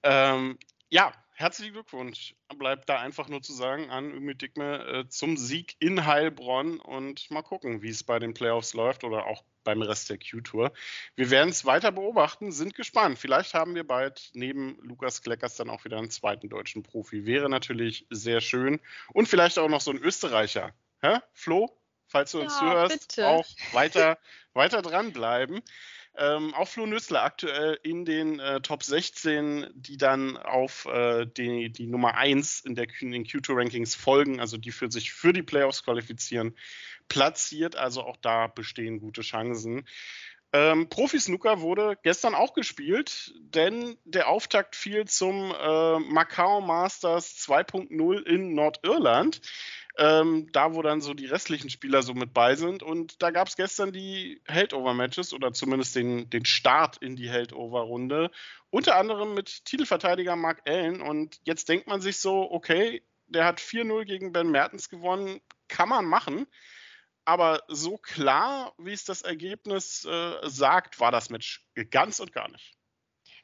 Ähm, 0.03 0.57
ja, 0.89 1.11
herzlichen 1.33 1.73
Glückwunsch. 1.73 2.35
Bleibt 2.57 2.89
da 2.89 2.99
einfach 2.99 3.27
nur 3.29 3.41
zu 3.41 3.53
sagen 3.53 3.89
an 3.89 4.11
Ümit 4.11 4.41
Dickme 4.41 4.85
äh, 4.85 5.09
zum 5.09 5.37
Sieg 5.37 5.75
in 5.79 6.05
Heilbronn 6.05 6.79
und 6.79 7.29
mal 7.29 7.43
gucken, 7.43 7.81
wie 7.81 7.89
es 7.89 8.03
bei 8.03 8.19
den 8.19 8.33
Playoffs 8.33 8.73
läuft 8.73 9.03
oder 9.03 9.27
auch 9.27 9.43
beim 9.63 9.81
Rest 9.81 10.09
der 10.09 10.17
Q-Tour. 10.17 10.71
Wir 11.15 11.29
werden 11.29 11.49
es 11.49 11.65
weiter 11.65 11.91
beobachten, 11.91 12.51
sind 12.51 12.73
gespannt. 12.73 13.19
Vielleicht 13.19 13.53
haben 13.53 13.75
wir 13.75 13.85
bald 13.85 14.31
neben 14.33 14.79
Lukas 14.81 15.21
Kleckers 15.21 15.57
dann 15.57 15.69
auch 15.69 15.83
wieder 15.83 15.97
einen 15.97 16.09
zweiten 16.09 16.49
deutschen 16.49 16.83
Profi. 16.83 17.25
Wäre 17.25 17.49
natürlich 17.49 18.07
sehr 18.09 18.39
schön. 18.39 18.79
Und 19.13 19.27
vielleicht 19.27 19.59
auch 19.59 19.67
noch 19.67 19.81
so 19.81 19.91
ein 19.91 19.97
Österreicher. 19.97 20.73
Hä? 21.01 21.19
Flo, 21.33 21.77
falls 22.07 22.31
du 22.31 22.39
uns 22.39 22.53
ja, 22.53 22.59
zuhörst, 22.59 23.07
bitte. 23.09 23.27
auch 23.27 23.45
weiter, 23.73 24.17
weiter 24.53 24.81
dranbleiben. 24.81 25.61
Ähm, 26.19 26.53
auch 26.55 26.67
Flo 26.67 26.85
Nüssler 26.87 27.23
aktuell 27.23 27.79
in 27.83 28.03
den 28.03 28.39
äh, 28.39 28.59
Top 28.61 28.83
16, 28.83 29.67
die 29.75 29.97
dann 29.97 30.35
auf 30.35 30.85
äh, 30.85 31.25
die, 31.25 31.69
die 31.69 31.85
Nummer 31.85 32.15
1 32.15 32.61
in, 32.61 32.73
der, 32.73 32.87
in 32.99 33.11
den 33.11 33.23
Q2-Rankings 33.23 33.93
folgen, 33.93 34.39
also 34.39 34.57
die 34.57 34.71
für 34.71 34.91
sich 34.91 35.11
für 35.11 35.31
die 35.31 35.43
Playoffs 35.43 35.83
qualifizieren, 35.83 36.55
platziert. 37.07 37.75
Also 37.75 38.01
auch 38.03 38.17
da 38.17 38.47
bestehen 38.47 38.99
gute 38.99 39.21
Chancen. 39.21 39.85
Ähm, 40.53 40.89
Profi-Snooker 40.89 41.61
wurde 41.61 41.97
gestern 42.01 42.33
auch 42.33 42.53
gespielt, 42.53 43.33
denn 43.38 43.97
der 44.05 44.29
Auftakt 44.29 44.75
fiel 44.75 45.05
zum 45.05 45.51
äh, 45.51 46.00
Macau 46.00 46.62
Masters 46.62 47.36
2.0 47.47 48.24
in 48.25 48.55
Nordirland 48.55 49.41
ähm, 49.98 50.51
da 50.51 50.74
wo 50.74 50.82
dann 50.82 51.01
so 51.01 51.13
die 51.13 51.25
restlichen 51.25 51.70
Spieler 51.70 52.04
so 52.04 52.13
mit 52.13 52.34
bei 52.34 52.56
sind. 52.56 52.84
Und 52.84 53.22
da 53.22 53.32
gab 53.32 53.48
es 53.48 53.56
gestern 53.56 53.92
die 53.92 54.42
Heldover-Matches 54.48 55.34
oder 55.34 55.54
zumindest 55.54 55.96
den, 55.96 56.30
den 56.30 56.46
Start 56.46 56.98
in 56.98 57.16
die 57.16 57.30
Heldover-Runde. 57.30 58.32
Unter 58.70 58.96
anderem 58.98 59.34
mit 59.34 59.66
Titelverteidiger 59.66 60.36
Mark 60.36 60.62
Allen. 60.68 61.01
Und 61.01 61.39
jetzt 61.44 61.68
denkt 61.70 61.88
man 61.88 62.01
sich 62.01 62.20
so, 62.20 62.51
okay, 62.51 63.04
der 63.25 63.46
hat 63.46 63.60
4-0 63.60 64.06
gegen 64.06 64.32
Ben 64.32 64.51
Mertens 64.51 64.89
gewonnen, 64.89 65.42
kann 65.68 65.89
man 65.89 66.06
machen. 66.06 66.46
Aber 67.25 67.63
so 67.68 67.98
klar, 67.98 68.74
wie 68.77 68.94
es 68.94 69.04
das 69.04 69.22
Ergebnis 69.22 70.06
äh, 70.06 70.36
sagt, 70.44 71.00
war 71.00 71.12
das 71.12 71.30
Match 71.30 71.68
ganz 71.92 72.20
und 72.20 72.32
gar 72.32 72.50
nicht. 72.50 72.76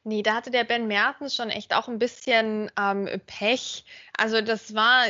Nee, 0.06 0.22
da 0.22 0.34
hatte 0.34 0.50
der 0.50 0.64
Ben 0.64 0.86
Mertens 0.86 1.34
schon 1.34 1.48
echt 1.48 1.72
auch 1.72 1.88
ein 1.88 1.98
bisschen 1.98 2.70
ähm, 2.78 3.08
Pech. 3.26 3.86
Also 4.18 4.42
das 4.42 4.74
war 4.74 5.04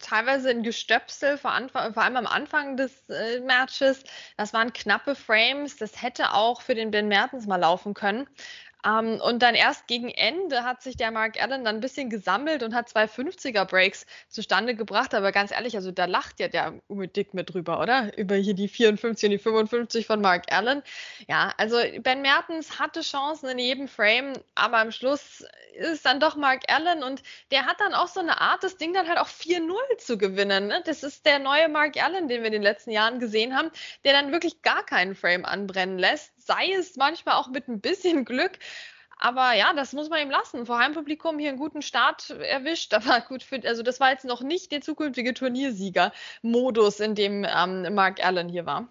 teilweise 0.00 0.50
ein 0.50 0.64
Gestöpsel, 0.64 1.38
vor, 1.38 1.52
Anfang, 1.52 1.94
vor 1.94 2.02
allem 2.02 2.16
am 2.16 2.26
Anfang 2.26 2.76
des 2.76 3.08
äh, 3.08 3.38
Matches. 3.40 4.02
Das 4.36 4.52
waren 4.52 4.72
knappe 4.72 5.14
Frames. 5.14 5.76
Das 5.76 6.02
hätte 6.02 6.34
auch 6.34 6.62
für 6.62 6.74
den 6.74 6.90
Ben 6.90 7.06
Mertens 7.06 7.46
mal 7.46 7.56
laufen 7.56 7.94
können. 7.94 8.26
Ähm, 8.86 9.20
und 9.20 9.42
dann 9.42 9.54
erst 9.54 9.86
gegen 9.86 10.08
Ende 10.08 10.64
hat 10.64 10.82
sich 10.82 10.96
der 10.96 11.10
Mark 11.10 11.40
Allen 11.40 11.64
dann 11.64 11.76
ein 11.76 11.80
bisschen 11.80 12.10
gesammelt 12.10 12.62
und 12.62 12.74
hat 12.74 12.88
zwei 12.88 13.04
50er 13.04 13.64
Breaks 13.64 14.06
zustande 14.28 14.74
gebracht. 14.74 15.14
Aber 15.14 15.32
ganz 15.32 15.50
ehrlich, 15.50 15.76
also 15.76 15.90
da 15.90 16.06
lacht 16.06 16.40
ja 16.40 16.48
der 16.48 16.74
Ume 16.88 17.08
Dick 17.08 17.34
mit 17.34 17.52
drüber, 17.52 17.80
oder? 17.80 18.16
Über 18.18 18.36
hier 18.36 18.54
die 18.54 18.68
54 18.68 19.26
und 19.26 19.30
die 19.32 19.38
55 19.38 20.06
von 20.06 20.20
Mark 20.20 20.52
Allen. 20.52 20.82
Ja, 21.28 21.52
also 21.56 21.78
Ben 22.00 22.22
Mertens 22.22 22.78
hatte 22.78 23.00
Chancen 23.02 23.48
in 23.50 23.58
jedem 23.58 23.88
Frame, 23.88 24.32
aber 24.54 24.78
am 24.78 24.92
Schluss 24.92 25.44
ist 25.74 26.04
dann 26.04 26.20
doch 26.20 26.36
Mark 26.36 26.62
Allen 26.68 27.02
und 27.02 27.22
der 27.50 27.66
hat 27.66 27.80
dann 27.80 27.94
auch 27.94 28.08
so 28.08 28.20
eine 28.20 28.40
Art, 28.40 28.62
das 28.62 28.76
Ding 28.76 28.92
dann 28.92 29.08
halt 29.08 29.18
auch 29.18 29.28
4-0 29.28 29.72
zu 29.98 30.18
gewinnen. 30.18 30.68
Ne? 30.68 30.82
Das 30.84 31.02
ist 31.02 31.26
der 31.26 31.38
neue 31.38 31.68
Mark 31.68 32.02
Allen, 32.02 32.28
den 32.28 32.40
wir 32.40 32.46
in 32.46 32.52
den 32.52 32.62
letzten 32.62 32.90
Jahren 32.90 33.18
gesehen 33.18 33.56
haben, 33.56 33.70
der 34.04 34.12
dann 34.12 34.32
wirklich 34.32 34.62
gar 34.62 34.84
keinen 34.84 35.14
Frame 35.14 35.44
anbrennen 35.44 35.98
lässt 35.98 36.32
sei 36.50 36.72
es 36.72 36.96
manchmal 36.96 37.36
auch 37.36 37.48
mit 37.48 37.68
ein 37.68 37.80
bisschen 37.80 38.24
Glück. 38.24 38.52
Aber 39.22 39.52
ja, 39.52 39.74
das 39.74 39.92
muss 39.92 40.08
man 40.08 40.22
ihm 40.22 40.30
lassen. 40.30 40.64
Vor 40.64 40.78
Heimpublikum 40.78 41.38
hier 41.38 41.50
einen 41.50 41.58
guten 41.58 41.82
Start 41.82 42.30
erwischt. 42.30 42.94
Aber 42.94 43.20
gut, 43.20 43.42
für, 43.42 43.60
also 43.64 43.82
das 43.82 44.00
war 44.00 44.10
jetzt 44.10 44.24
noch 44.24 44.42
nicht 44.42 44.72
der 44.72 44.80
zukünftige 44.80 45.34
Turniersieger-Modus, 45.34 47.00
in 47.00 47.14
dem 47.14 47.44
ähm, 47.44 47.94
Mark 47.94 48.24
Allen 48.24 48.48
hier 48.48 48.66
war. 48.66 48.88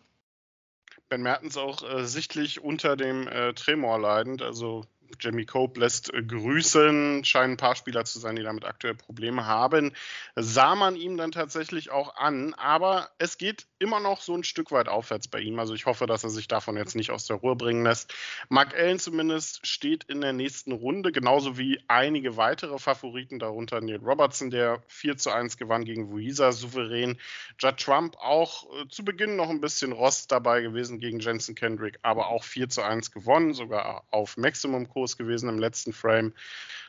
Ben 1.10 1.24
Mertens 1.24 1.58
auch 1.58 1.82
äh, 1.84 2.06
sichtlich 2.06 2.62
unter 2.62 2.96
dem 2.96 3.28
äh, 3.28 3.54
Tremor 3.54 4.00
leidend. 4.00 4.44
Also 4.44 4.86
Jamie 5.20 5.48
Cope 5.48 5.80
lässt 5.80 6.14
äh, 6.14 6.22
grüßen, 6.22 7.26
scheinen 7.26 7.54
ein 7.54 7.58
paar 7.58 7.76
Spieler 7.76 8.06
zu 8.06 8.20
sein, 8.20 8.36
die 8.36 8.44
damit 8.44 8.66
aktuell 8.66 8.94
Probleme 8.94 9.48
haben. 9.48 9.94
Sah 10.36 10.76
man 10.76 10.96
ihm 10.96 11.18
dann 11.18 11.32
tatsächlich 11.32 11.90
auch 11.90 12.16
an, 12.16 12.54
aber 12.54 13.10
es 13.18 13.40
geht 13.40 13.66
immer 13.80 14.00
noch 14.00 14.22
so 14.22 14.36
ein 14.36 14.44
Stück 14.44 14.72
weit 14.72 14.90
aufwärts 14.90 15.28
bei 15.28 15.40
ihm. 15.40 15.58
Also 15.58 15.74
ich 15.74 15.86
hoffe, 15.86 16.06
dass 16.06 16.24
er 16.24 16.30
sich 16.30 16.48
davon 16.48 16.78
jetzt 16.78 16.96
nicht 16.96 17.12
aus 17.12 17.26
der 17.26 17.38
Ruhe 17.38 17.56
bringen 17.56 17.84
lässt. 17.84 18.14
Mark 18.50 18.76
Allen 18.76 19.00
zumindest 19.00 19.66
steht 19.66 20.04
in 20.04 20.22
der 20.22 20.34
nächsten 20.34 20.74
Runde, 20.74 21.12
genauso 21.12 21.58
wie 21.58 21.80
einige 21.88 22.38
weitere 22.38 22.78
Favoriten, 22.78 23.40
darunter 23.40 23.80
Neil 23.82 23.98
Robertson, 24.04 24.50
der 24.50 24.84
4 24.88 25.18
zu 25.18 25.32
1 25.32 25.58
gewann 25.58 25.86
gegen 25.86 26.12
Wuisa, 26.12 26.52
souverän. 26.52 27.18
Judd 27.58 27.78
Trump 27.78 28.18
auch 28.18 28.66
äh, 28.76 28.88
zu 28.90 29.04
Beginn 29.06 29.38
noch 29.38 29.50
ein 29.50 29.62
bisschen 29.62 29.94
Rost 29.94 30.32
dabei 30.32 30.62
gewesen 30.62 31.00
gegen 31.00 31.20
Jensen 31.20 31.56
Kendrick, 31.56 32.00
aber 32.02 32.28
auch 32.28 32.44
4 32.44 32.70
zu 32.70 32.82
1 32.82 33.12
gewonnen, 33.12 33.54
sogar 33.54 34.04
auf 34.12 34.38
Maximum-Kurs 34.38 35.18
gewesen 35.18 35.50
im 35.50 35.60
letzten 35.60 35.94
Frame 35.94 36.34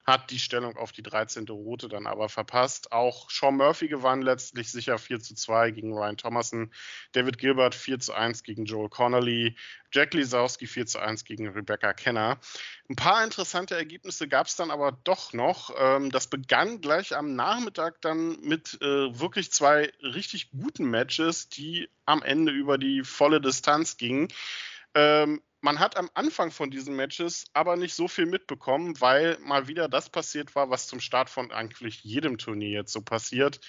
hat 0.07 0.31
die 0.31 0.39
Stellung 0.39 0.77
auf 0.77 0.93
die 0.93 1.03
13. 1.03 1.47
Route 1.49 1.89
dann 1.89 2.07
aber 2.07 2.29
verpasst. 2.29 2.93
Auch 2.93 3.31
Sean 3.31 3.57
Murphy 3.57 3.89
gewann 3.89 4.23
letztlich 4.23 4.71
sicher 4.71 4.99
4 4.99 5.21
zu 5.21 5.35
2 5.35 5.71
gegen 5.71 5.93
Ryan 5.93 6.17
Thomason, 6.17 6.73
David 7.13 7.39
Gilbert 7.39 7.75
4 7.75 7.99
zu 8.01 8.13
1 8.13 8.43
gegen 8.43 8.65
Joel 8.65 8.89
Connolly, 8.89 9.57
Jack 9.93 10.15
Lisowski 10.15 10.67
4 10.67 10.87
zu 10.87 10.99
1 10.99 11.25
gegen 11.25 11.49
Rebecca 11.49 11.93
Kenner. 11.93 12.39
Ein 12.89 12.97
paar 12.97 13.25
interessante 13.25 13.77
Ergebnisse 13.77 14.29
gab 14.29 14.47
es 14.47 14.57
dann 14.57 14.71
aber 14.71 14.93
doch 15.05 15.33
noch. 15.33 15.75
Ähm, 15.79 16.11
das 16.11 16.29
begann 16.29 16.81
gleich 16.81 17.17
am 17.17 17.35
Nachmittag 17.35 18.01
dann 18.01 18.41
mit 18.41 18.79
äh, 18.81 19.19
wirklich 19.19 19.53
zwei 19.53 19.93
richtig 20.03 20.51
guten 20.51 20.85
Matches, 20.85 21.49
die 21.49 21.89
am 22.05 22.23
Ende 22.23 22.53
über 22.53 22.79
die 22.79 23.03
volle 23.03 23.41
Distanz 23.41 23.97
gingen. 23.97 24.29
Ähm, 24.95 25.41
man 25.61 25.79
hat 25.79 25.97
am 25.97 26.11
Anfang 26.15 26.51
von 26.51 26.71
diesen 26.71 26.97
Matches 26.97 27.45
aber 27.53 27.77
nicht 27.77 27.95
so 27.95 28.09
viel 28.09 28.27
mitbekommen, 28.27 29.01
weil 29.01 29.39
mal 29.41 29.69
wieder 29.69 29.89
das 29.89 30.09
passiert 30.09 30.55
war, 30.55 30.71
was 30.71 30.87
zum 30.87 31.01
Start 31.01 31.29
von 31.29 31.53
eigentlich 31.53 32.03
jedem 32.03 32.39
Turnier 32.39 32.71
jetzt 32.71 32.93
so 32.93 33.03
passiert. 33.03 33.61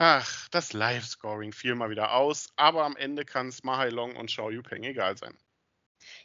Ach, 0.00 0.48
das 0.48 0.72
Live-Scoring 0.72 1.52
fiel 1.52 1.76
mal 1.76 1.88
wieder 1.90 2.12
aus, 2.12 2.48
aber 2.56 2.84
am 2.84 2.96
Ende 2.96 3.24
kann 3.24 3.46
es 3.46 3.62
Mahai 3.62 3.90
Long 3.90 4.16
und 4.16 4.26
Xiao 4.28 4.50
Yupeng 4.50 4.82
egal 4.82 5.16
sein. 5.16 5.36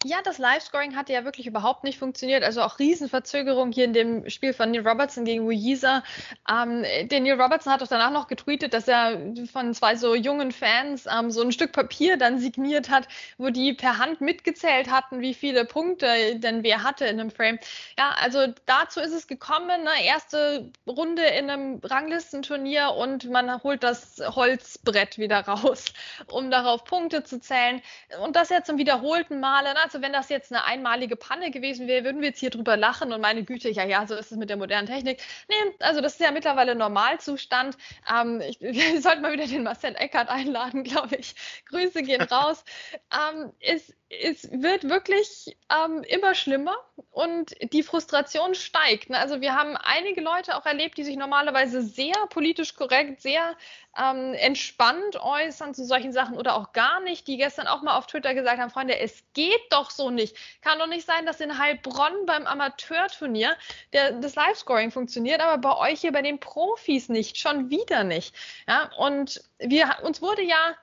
Ja, 0.06 0.18
das 0.24 0.38
Live-Scoring 0.38 0.96
hatte 0.96 1.13
ja 1.13 1.24
wirklich 1.24 1.48
überhaupt 1.48 1.84
nicht 1.84 1.98
funktioniert. 1.98 2.44
Also 2.44 2.62
auch 2.62 2.80
Riesenverzögerung 2.80 3.72
hier 3.72 3.86
in 3.86 3.94
dem 3.94 4.30
Spiel 4.30 4.54
von 4.54 4.72
Neil 4.72 4.88
Robertson 4.88 5.25
gegen 5.25 5.46
Wuyiza. 5.46 6.04
Ähm, 6.50 6.84
der 7.10 7.20
Neil 7.20 7.40
Robertson 7.40 7.72
hat 7.72 7.82
doch 7.82 7.88
danach 7.88 8.12
noch 8.12 8.28
getweetet, 8.28 8.74
dass 8.74 8.88
er 8.88 9.18
von 9.52 9.74
zwei 9.74 9.96
so 9.96 10.16
jungen 10.16 10.52
Fans 10.52 11.06
ähm, 11.06 11.32
so 11.32 11.42
ein 11.42 11.52
Stück 11.52 11.72
Papier 11.72 12.18
dann 12.18 12.40
signiert 12.40 12.90
hat, 12.90 13.08
wo 13.38 13.50
die 13.50 13.74
per 13.74 13.98
Hand 13.98 14.22
mitgezählt 14.22 14.92
hatten, 14.92 15.22
wie 15.22 15.34
viele 15.34 15.66
Punkte 15.66 16.38
denn 16.40 16.63
wer 16.63 16.84
hatte 16.84 17.06
in 17.06 17.20
einem 17.20 17.32
Frame. 17.32 17.60
Ja, 17.98 18.16
also 18.22 18.48
dazu 18.66 19.00
ist 19.00 19.13
es 19.13 19.28
gekommen. 19.28 19.84
Ne? 19.84 20.06
Erste 20.06 20.72
Runde 20.88 21.24
in 21.24 21.50
einem 21.50 21.80
Ranglistenturnier 21.84 22.94
und 22.98 23.30
man 23.30 23.63
holt 23.63 23.84
das 23.84 24.22
Holzbrett 24.36 25.18
wieder 25.18 25.40
raus, 25.48 25.86
um 26.28 26.52
darauf 26.52 26.84
Punkte 26.84 27.24
zu 27.24 27.40
zählen. 27.40 27.82
Und 28.22 28.36
das 28.36 28.50
ja 28.50 28.63
zum 28.63 28.78
wiederholten 28.78 29.40
Male 29.40 29.73
ne? 29.74 29.80
Also 29.84 30.01
wenn 30.01 30.13
das 30.13 30.30
jetzt 30.30 30.51
eine 30.51 30.63
einmalige 30.65 31.15
Panne 31.15 31.51
gewesen 31.51 31.88
wäre, 31.88 32.03
würden 32.06 32.22
wir 32.22 32.30
jetzt 32.30 32.39
hier 32.39 32.50
drüber 32.50 32.77
lachen 32.77 33.12
und 33.13 33.22
meine 33.22 33.44
Güte, 33.44 33.70
ja, 33.70 33.86
ja, 33.86 34.06
so 34.08 34.15
ist 34.15 34.32
es 34.32 34.38
mit 34.38 34.50
der 34.50 34.58
modernen 34.58 34.88
Technik. 34.88 35.22
Nee, 35.50 35.75
also 35.80 36.01
das 36.01 36.13
ist 36.13 36.22
ja 36.22 36.32
mittlerweile 36.32 36.75
Normalzustand. 36.75 37.77
Ähm, 38.10 38.42
ich, 38.42 38.60
wir 38.62 39.01
sollten 39.01 39.22
mal 39.22 39.34
wieder 39.34 39.48
den 39.48 39.63
Marcel 39.63 39.96
Eckert 39.96 40.30
einladen, 40.30 40.84
glaube 40.84 41.15
ich. 41.15 41.36
Grüße 41.65 42.03
gehen 42.03 42.22
raus. 42.22 42.63
ähm, 43.12 43.51
es, 43.60 43.94
es 44.22 44.50
wird 44.51 44.89
wirklich 44.89 45.58
ähm, 45.70 46.03
immer 46.03 46.36
schlimmer 46.36 46.75
und 47.12 47.55
die 47.74 47.84
Frustration 47.84 48.55
steigt. 48.55 49.10
Ne? 49.10 49.17
Also 49.17 49.41
wir 49.41 49.55
haben 49.55 49.75
einige 49.77 50.22
Leute 50.22 50.55
auch 50.55 50.65
erlebt, 50.65 50.98
die 50.98 51.03
sich 51.03 51.15
normalerweise 51.15 51.82
sehr 51.82 52.15
politisch 52.29 52.75
korrekt, 52.75 53.22
sehr 53.22 53.55
ähm, 53.98 54.34
entspannt 54.34 55.17
äußern 55.22 55.74
zu 55.74 55.86
solchen 55.86 56.12
Sachen 56.12 56.38
oder 56.38 56.55
auch 56.55 56.74
gar 56.74 57.00
nicht, 57.01 57.27
die 57.27 57.38
gestern 57.38 57.67
auch 57.67 57.82
mal 57.82 57.98
auf 57.98 58.08
Twitter 58.08 58.34
gesagt 58.34 58.60
haben, 58.60 58.70
Freunde, 58.70 58.98
es 59.00 59.24
geht 59.34 59.62
doch 59.70 59.89
so 59.91 60.10
nicht. 60.10 60.36
Kann 60.62 60.79
doch 60.79 60.88
nicht 60.88 61.05
sein, 61.05 61.25
dass 61.25 61.39
in 61.39 61.58
Heilbronn 61.58 62.25
beim 62.25 62.46
Amateurturnier 62.46 63.55
der, 63.93 64.13
das 64.13 64.36
Live-Scoring 64.36 64.91
funktioniert, 64.91 65.41
aber 65.41 65.58
bei 65.58 65.91
euch 65.91 66.01
hier 66.01 66.12
bei 66.12 66.22
den 66.22 66.39
Profis 66.39 67.10
nicht, 67.10 67.38
schon 67.38 67.70
wieder 67.70 68.03
nicht. 68.03 68.36
Ja, 68.67 68.91
und 68.98 69.43
wir, 69.60 69.98
uns 70.03 70.22
wurde 70.22 70.43
ja 70.43 70.75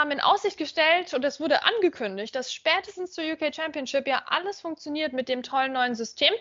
ähm, 0.00 0.10
in 0.10 0.20
Aussicht 0.20 0.56
gestellt 0.56 1.14
und 1.14 1.24
es 1.24 1.40
wurde 1.40 1.64
angekündigt, 1.64 2.34
dass 2.34 2.52
spätestens 2.52 3.12
zur 3.12 3.24
UK 3.24 3.54
Championship 3.54 4.06
ja 4.06 4.22
alles 4.26 4.60
funktioniert 4.60 5.12
mit 5.12 5.28
dem 5.28 5.42
tollen 5.42 5.72
neuen 5.72 5.94
System. 5.94 6.32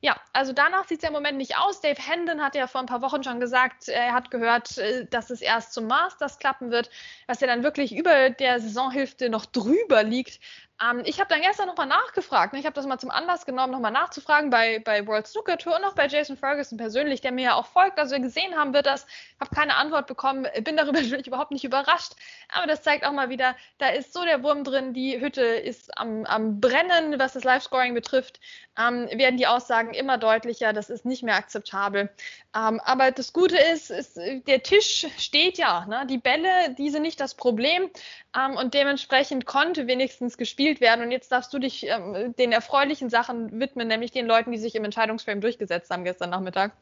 Ja, 0.00 0.20
also 0.32 0.52
danach 0.52 0.86
sieht 0.86 0.98
es 0.98 1.02
ja 1.02 1.08
im 1.08 1.14
Moment 1.14 1.38
nicht 1.38 1.56
aus. 1.56 1.80
Dave 1.80 2.00
Hendon 2.00 2.42
hat 2.42 2.54
ja 2.54 2.66
vor 2.66 2.80
ein 2.80 2.86
paar 2.86 3.02
Wochen 3.02 3.22
schon 3.22 3.40
gesagt, 3.40 3.88
er 3.88 4.12
hat 4.12 4.30
gehört, 4.30 4.78
äh, 4.78 5.06
dass 5.06 5.30
es 5.30 5.40
erst 5.40 5.72
zum 5.72 5.86
Masters 5.86 6.38
klappen 6.38 6.70
wird, 6.70 6.90
was 7.26 7.40
ja 7.40 7.46
dann 7.46 7.62
wirklich 7.62 7.94
über 7.94 8.30
der 8.30 8.60
Saisonhälfte 8.60 9.28
noch 9.30 9.46
drüber 9.46 10.02
liegt. 10.02 10.40
Ähm, 10.80 11.02
ich 11.04 11.18
habe 11.18 11.28
dann 11.28 11.42
gestern 11.42 11.66
nochmal 11.66 11.86
nachgefragt. 11.86 12.52
Ne? 12.52 12.60
Ich 12.60 12.64
habe 12.64 12.74
das 12.74 12.86
mal 12.86 12.98
zum 12.98 13.10
Anlass 13.10 13.46
genommen, 13.46 13.72
nochmal 13.72 13.90
nachzufragen 13.90 14.50
bei, 14.50 14.78
bei 14.78 15.06
World 15.06 15.26
Snooker 15.26 15.58
Tour 15.58 15.76
und 15.76 15.84
auch 15.84 15.94
bei 15.94 16.06
Jason 16.06 16.36
Ferguson 16.36 16.78
persönlich, 16.78 17.20
der 17.20 17.32
mir 17.32 17.44
ja 17.44 17.54
auch 17.54 17.66
folgt. 17.66 17.98
Also 17.98 18.20
gesehen 18.20 18.56
haben 18.56 18.72
wir 18.72 18.82
das, 18.82 19.06
habe 19.40 19.54
keine 19.54 19.74
Antwort 19.76 20.06
bekommen, 20.06 20.46
bin 20.62 20.76
darüber 20.76 21.00
natürlich 21.00 21.26
überhaupt 21.26 21.50
nicht 21.50 21.64
überrascht. 21.64 22.12
Aber 22.52 22.66
das 22.66 22.82
zeigt 22.82 23.04
auch 23.04 23.12
mal 23.12 23.28
wieder, 23.28 23.56
da 23.78 23.88
ist 23.88 24.12
so 24.12 24.24
der 24.24 24.42
Wurm 24.42 24.62
drin, 24.62 24.94
die 24.94 25.20
Hütte 25.20 25.42
ist 25.42 25.96
am, 25.98 26.24
am 26.24 26.60
Brennen, 26.60 27.18
was 27.18 27.32
das 27.32 27.44
Live-Scoring 27.44 27.94
betrifft. 27.94 28.40
Ähm, 28.78 29.08
werden 29.12 29.36
die 29.36 29.48
Aussagen 29.48 29.92
immer 29.94 30.18
deutlicher, 30.18 30.72
das 30.72 30.90
ist 30.90 31.04
nicht 31.04 31.24
mehr 31.24 31.34
akzeptabel. 31.34 32.10
Ähm, 32.54 32.80
aber 32.84 33.10
das 33.10 33.32
Gute 33.32 33.56
ist, 33.56 33.90
ist, 33.90 34.16
der 34.16 34.62
Tisch 34.62 35.06
steht 35.18 35.58
ja. 35.58 35.84
Ne? 35.86 36.06
Die 36.08 36.18
Bälle, 36.18 36.74
die 36.76 36.90
sind 36.90 37.02
nicht 37.02 37.20
das 37.20 37.34
Problem. 37.34 37.90
Ähm, 38.36 38.56
und 38.56 38.74
dementsprechend 38.74 39.46
konnte 39.46 39.86
wenigstens 39.88 40.38
gespielt 40.38 40.67
werden. 40.80 41.04
Und 41.04 41.10
jetzt 41.10 41.32
darfst 41.32 41.52
du 41.52 41.58
dich 41.58 41.86
ähm, 41.86 42.34
den 42.38 42.52
erfreulichen 42.52 43.10
Sachen 43.10 43.60
widmen, 43.60 43.88
nämlich 43.88 44.10
den 44.10 44.26
Leuten, 44.26 44.52
die 44.52 44.58
sich 44.58 44.74
im 44.74 44.84
Entscheidungsframe 44.84 45.40
durchgesetzt 45.40 45.90
haben 45.90 46.04
gestern 46.04 46.30
Nachmittag. 46.30 46.76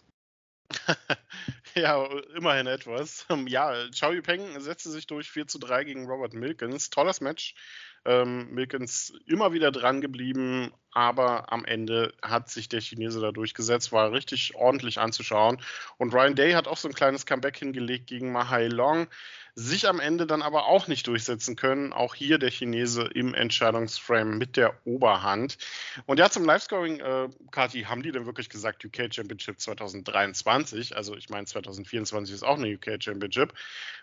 ja, 1.74 2.04
immerhin 2.36 2.66
etwas. 2.66 3.26
Ja, 3.46 3.88
Chao 3.90 4.12
Yupeng 4.12 4.60
setzte 4.60 4.90
sich 4.90 5.06
durch 5.06 5.30
4 5.30 5.46
zu 5.46 5.58
3 5.58 5.84
gegen 5.84 6.06
Robert 6.06 6.34
Milkins. 6.34 6.90
Tolles 6.90 7.20
Match. 7.20 7.54
Ähm, 8.06 8.54
Milkins 8.54 9.12
immer 9.26 9.52
wieder 9.52 9.72
dran 9.72 10.00
geblieben, 10.00 10.72
aber 10.92 11.52
am 11.52 11.64
Ende 11.64 12.14
hat 12.22 12.48
sich 12.48 12.68
der 12.68 12.80
Chinese 12.80 13.20
da 13.20 13.32
durchgesetzt, 13.32 13.90
war 13.90 14.12
richtig 14.12 14.54
ordentlich 14.54 14.98
anzuschauen. 14.98 15.60
Und 15.98 16.14
Ryan 16.14 16.36
Day 16.36 16.52
hat 16.52 16.68
auch 16.68 16.76
so 16.76 16.88
ein 16.88 16.94
kleines 16.94 17.26
Comeback 17.26 17.58
hingelegt 17.58 18.06
gegen 18.06 18.30
Mahai 18.30 18.68
Long, 18.68 19.08
sich 19.56 19.88
am 19.88 19.98
Ende 19.98 20.26
dann 20.26 20.40
aber 20.40 20.66
auch 20.66 20.86
nicht 20.86 21.06
durchsetzen 21.06 21.56
können. 21.56 21.92
Auch 21.92 22.14
hier 22.14 22.38
der 22.38 22.50
Chinese 22.50 23.02
im 23.02 23.34
Entscheidungsframe 23.34 24.38
mit 24.38 24.56
der 24.56 24.78
Oberhand. 24.86 25.58
Und 26.06 26.18
ja, 26.18 26.30
zum 26.30 26.44
Livescoring, 26.44 27.00
äh, 27.00 27.28
Kati, 27.50 27.82
haben 27.82 28.02
die 28.02 28.12
denn 28.12 28.26
wirklich 28.26 28.48
gesagt 28.48 28.84
UK 28.84 29.12
Championship 29.12 29.60
2023? 29.60 30.96
Also 30.96 31.16
ich 31.16 31.28
meine, 31.28 31.46
2024 31.46 32.34
ist 32.34 32.44
auch 32.44 32.56
eine 32.56 32.72
UK 32.72 33.02
Championship. 33.02 33.52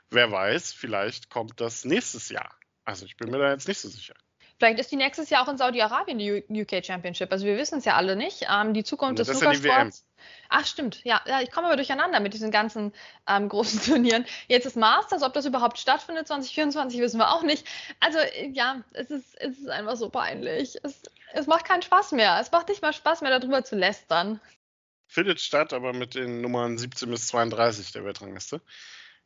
Wer 0.09 0.29
weiß, 0.29 0.73
vielleicht 0.73 1.29
kommt 1.29 1.61
das 1.61 1.85
nächstes 1.85 2.29
Jahr. 2.29 2.53
Also 2.85 3.05
ich 3.05 3.17
bin 3.17 3.31
mir 3.31 3.39
da 3.39 3.51
jetzt 3.51 3.67
nicht 3.67 3.79
so 3.79 3.89
sicher. 3.89 4.15
Vielleicht 4.59 4.79
ist 4.79 4.91
die 4.91 4.95
nächstes 4.95 5.29
Jahr 5.29 5.43
auch 5.43 5.51
in 5.51 5.57
Saudi-Arabien 5.57 6.17
die 6.17 6.43
UK 6.61 6.85
Championship. 6.85 7.31
Also 7.31 7.45
wir 7.45 7.57
wissen 7.57 7.79
es 7.79 7.85
ja 7.85 7.95
alle 7.95 8.15
nicht. 8.15 8.45
Ähm, 8.49 8.73
die 8.73 8.83
Zukunft 8.83 9.19
des 9.19 9.27
Snookersports. 9.27 10.05
Ach 10.47 10.65
stimmt, 10.65 11.03
ja, 11.03 11.21
ja, 11.25 11.41
ich 11.41 11.51
komme 11.51 11.67
aber 11.67 11.75
durcheinander 11.75 12.19
mit 12.19 12.33
diesen 12.33 12.51
ganzen 12.51 12.93
ähm, 13.27 13.49
großen 13.49 13.81
Turnieren. 13.85 14.25
Jetzt 14.47 14.65
ist 14.65 14.77
Masters, 14.77 15.23
ob 15.23 15.33
das 15.33 15.45
überhaupt 15.45 15.79
stattfindet 15.79 16.27
2024, 16.27 16.99
wissen 17.01 17.17
wir 17.17 17.31
auch 17.31 17.43
nicht. 17.43 17.67
Also 17.99 18.19
ja, 18.53 18.83
es 18.93 19.09
ist, 19.11 19.35
es 19.41 19.57
ist 19.57 19.69
einfach 19.69 19.97
so 19.97 20.09
peinlich. 20.09 20.77
Es, 20.83 21.01
es 21.33 21.47
macht 21.47 21.65
keinen 21.65 21.81
Spaß 21.81 22.11
mehr. 22.13 22.39
Es 22.39 22.51
macht 22.51 22.69
nicht 22.69 22.81
mal 22.81 22.93
Spaß 22.93 23.21
mehr, 23.21 23.37
darüber 23.37 23.63
zu 23.63 23.75
lästern. 23.75 24.39
Findet 25.07 25.41
statt, 25.41 25.73
aber 25.73 25.93
mit 25.93 26.15
den 26.15 26.41
Nummern 26.41 26.77
17 26.77 27.09
bis 27.09 27.27
32 27.27 27.91
der 27.91 28.05
Weltrangliste. 28.05 28.61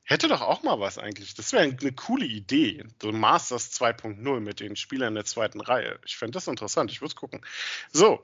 Hätte 0.10 0.30
doch 0.30 0.40
auch 0.40 0.64
mal 0.64 0.80
was 0.80 0.98
eigentlich. 0.98 1.34
Das 1.34 1.52
wäre 1.52 1.64
eine 1.64 1.92
coole 1.92 2.26
Idee. 2.26 2.86
So 3.02 3.12
Masters 3.12 3.74
2.0 3.74 4.40
mit 4.40 4.62
den 4.62 4.78
Spielern 4.78 5.16
der 5.16 5.26
zweiten 5.26 5.60
Reihe. 5.60 6.00
Ich 6.06 6.16
fände 6.16 6.32
das 6.32 6.48
interessant. 6.48 6.92
Ich 6.92 7.02
würde 7.02 7.10
es 7.10 7.16
gucken. 7.18 7.42
So. 7.92 8.24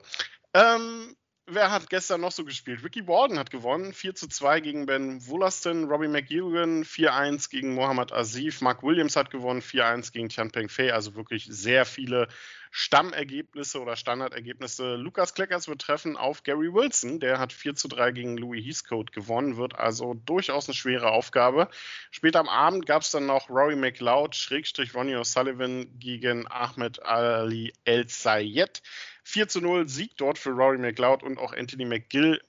Ähm, 0.54 1.14
wer 1.46 1.70
hat 1.70 1.90
gestern 1.90 2.20
noch 2.20 2.32
so 2.32 2.44
gespielt? 2.44 2.82
Ricky 2.84 3.06
Warden 3.06 3.38
hat 3.38 3.50
gewonnen. 3.50 3.92
4 3.92 4.14
zu 4.14 4.28
2 4.28 4.60
gegen 4.60 4.86
Ben 4.86 5.26
Wollaston. 5.26 5.84
Robbie 5.84 6.08
McEwan 6.08 6.84
4-1 6.84 7.50
gegen 7.50 7.74
Mohammad 7.74 8.12
Asif. 8.12 8.60
Mark 8.60 8.82
Williams 8.82 9.16
hat 9.16 9.30
gewonnen. 9.30 9.60
4-1 9.60 10.12
gegen 10.12 10.28
Tian 10.28 10.50
Peng 10.50 10.68
Fei. 10.68 10.92
Also 10.92 11.14
wirklich 11.14 11.46
sehr 11.48 11.84
viele 11.84 12.28
Stammergebnisse 12.76 13.80
oder 13.80 13.94
Standardergebnisse. 13.94 14.96
Lukas 14.96 15.34
Kleckers 15.34 15.68
wird 15.68 15.80
treffen 15.80 16.16
auf 16.16 16.42
Gary 16.42 16.74
Wilson. 16.74 17.20
Der 17.20 17.38
hat 17.38 17.52
4 17.52 17.76
zu 17.76 17.86
3 17.86 18.10
gegen 18.10 18.36
Louis 18.36 18.64
Heathcote 18.64 19.12
gewonnen, 19.12 19.56
wird 19.56 19.78
also 19.78 20.14
durchaus 20.26 20.68
eine 20.68 20.74
schwere 20.74 21.12
Aufgabe. 21.12 21.68
Später 22.10 22.40
am 22.40 22.48
Abend 22.48 22.84
gab 22.84 23.02
es 23.02 23.12
dann 23.12 23.26
noch 23.26 23.48
Rory 23.48 23.76
McLeod, 23.76 24.34
Schrägstrich 24.34 24.92
Ronnie 24.92 25.14
O'Sullivan 25.14 25.86
gegen 26.00 26.50
Ahmed 26.50 27.00
Ali 27.04 27.72
El 27.84 28.08
Sayed. 28.08 28.82
4 29.24 29.48
zu 29.48 29.60
0 29.60 29.88
Sieg 29.88 30.16
dort 30.16 30.38
für 30.38 30.50
Rory 30.50 30.78
McLeod 30.78 31.22
und 31.22 31.38
auch 31.38 31.52
Anthony 31.52 31.84
McGill 31.84 32.40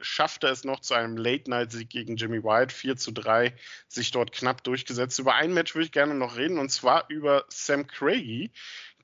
schaffte 0.00 0.48
es 0.48 0.64
noch 0.64 0.80
zu 0.80 0.94
einem 0.94 1.16
Late-Night-Sieg 1.16 1.88
gegen 1.90 2.16
Jimmy 2.16 2.42
White, 2.42 2.74
4 2.74 2.96
zu 2.96 3.12
3, 3.12 3.54
sich 3.88 4.10
dort 4.10 4.32
knapp 4.32 4.64
durchgesetzt. 4.64 5.18
Über 5.18 5.34
ein 5.34 5.54
Match 5.54 5.74
würde 5.74 5.86
ich 5.86 5.92
gerne 5.92 6.14
noch 6.14 6.36
reden, 6.36 6.58
und 6.58 6.70
zwar 6.70 7.08
über 7.08 7.44
Sam 7.48 7.86
Craigie 7.86 8.50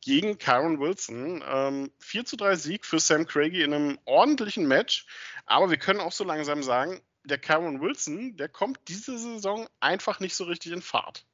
gegen 0.00 0.38
Kyron 0.38 0.80
Wilson. 0.80 1.44
Ähm, 1.46 1.92
4 2.00 2.24
zu 2.24 2.36
3 2.36 2.56
Sieg 2.56 2.84
für 2.84 2.98
Sam 2.98 3.26
Craigie 3.26 3.62
in 3.62 3.74
einem 3.74 3.98
ordentlichen 4.04 4.66
Match, 4.66 5.06
aber 5.46 5.70
wir 5.70 5.78
können 5.78 6.00
auch 6.00 6.12
so 6.12 6.24
langsam 6.24 6.62
sagen, 6.62 7.00
der 7.24 7.38
Kyron 7.38 7.80
Wilson, 7.80 8.36
der 8.36 8.48
kommt 8.48 8.80
diese 8.88 9.18
Saison 9.18 9.68
einfach 9.80 10.20
nicht 10.20 10.34
so 10.34 10.44
richtig 10.44 10.72
in 10.72 10.82
Fahrt. 10.82 11.26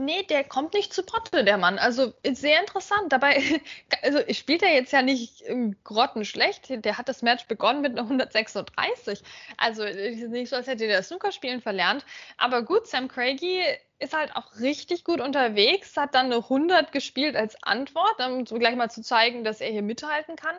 Nee, 0.00 0.22
der 0.22 0.44
kommt 0.44 0.74
nicht 0.74 0.94
zu 0.94 1.02
Potte, 1.02 1.42
der 1.42 1.58
Mann. 1.58 1.76
Also 1.76 2.14
sehr 2.24 2.60
interessant. 2.60 3.10
Dabei, 3.12 3.42
also 4.02 4.20
spielt 4.32 4.62
er 4.62 4.72
jetzt 4.72 4.92
ja 4.92 5.02
nicht 5.02 5.42
grottenschlecht. 5.82 6.84
Der 6.84 6.98
hat 6.98 7.08
das 7.08 7.22
Match 7.22 7.46
begonnen 7.46 7.80
mit 7.80 7.98
einer 7.98 8.02
136. 8.02 9.20
Also 9.56 9.84
nicht 9.84 10.50
so, 10.50 10.56
als 10.56 10.68
hätte 10.68 10.86
der 10.86 11.02
Snookerspielen 11.02 11.60
verlernt. 11.60 12.06
Aber 12.36 12.62
gut, 12.62 12.86
Sam 12.86 13.08
Craigie 13.08 13.60
ist 14.00 14.14
halt 14.14 14.36
auch 14.36 14.60
richtig 14.60 15.04
gut 15.04 15.20
unterwegs, 15.20 15.96
hat 15.96 16.14
dann 16.14 16.26
eine 16.26 16.36
100 16.36 16.92
gespielt 16.92 17.34
als 17.34 17.60
Antwort, 17.62 18.20
um 18.24 18.46
so 18.46 18.56
gleich 18.56 18.76
mal 18.76 18.90
zu 18.90 19.02
zeigen, 19.02 19.42
dass 19.42 19.60
er 19.60 19.70
hier 19.70 19.82
mithalten 19.82 20.36
kann. 20.36 20.54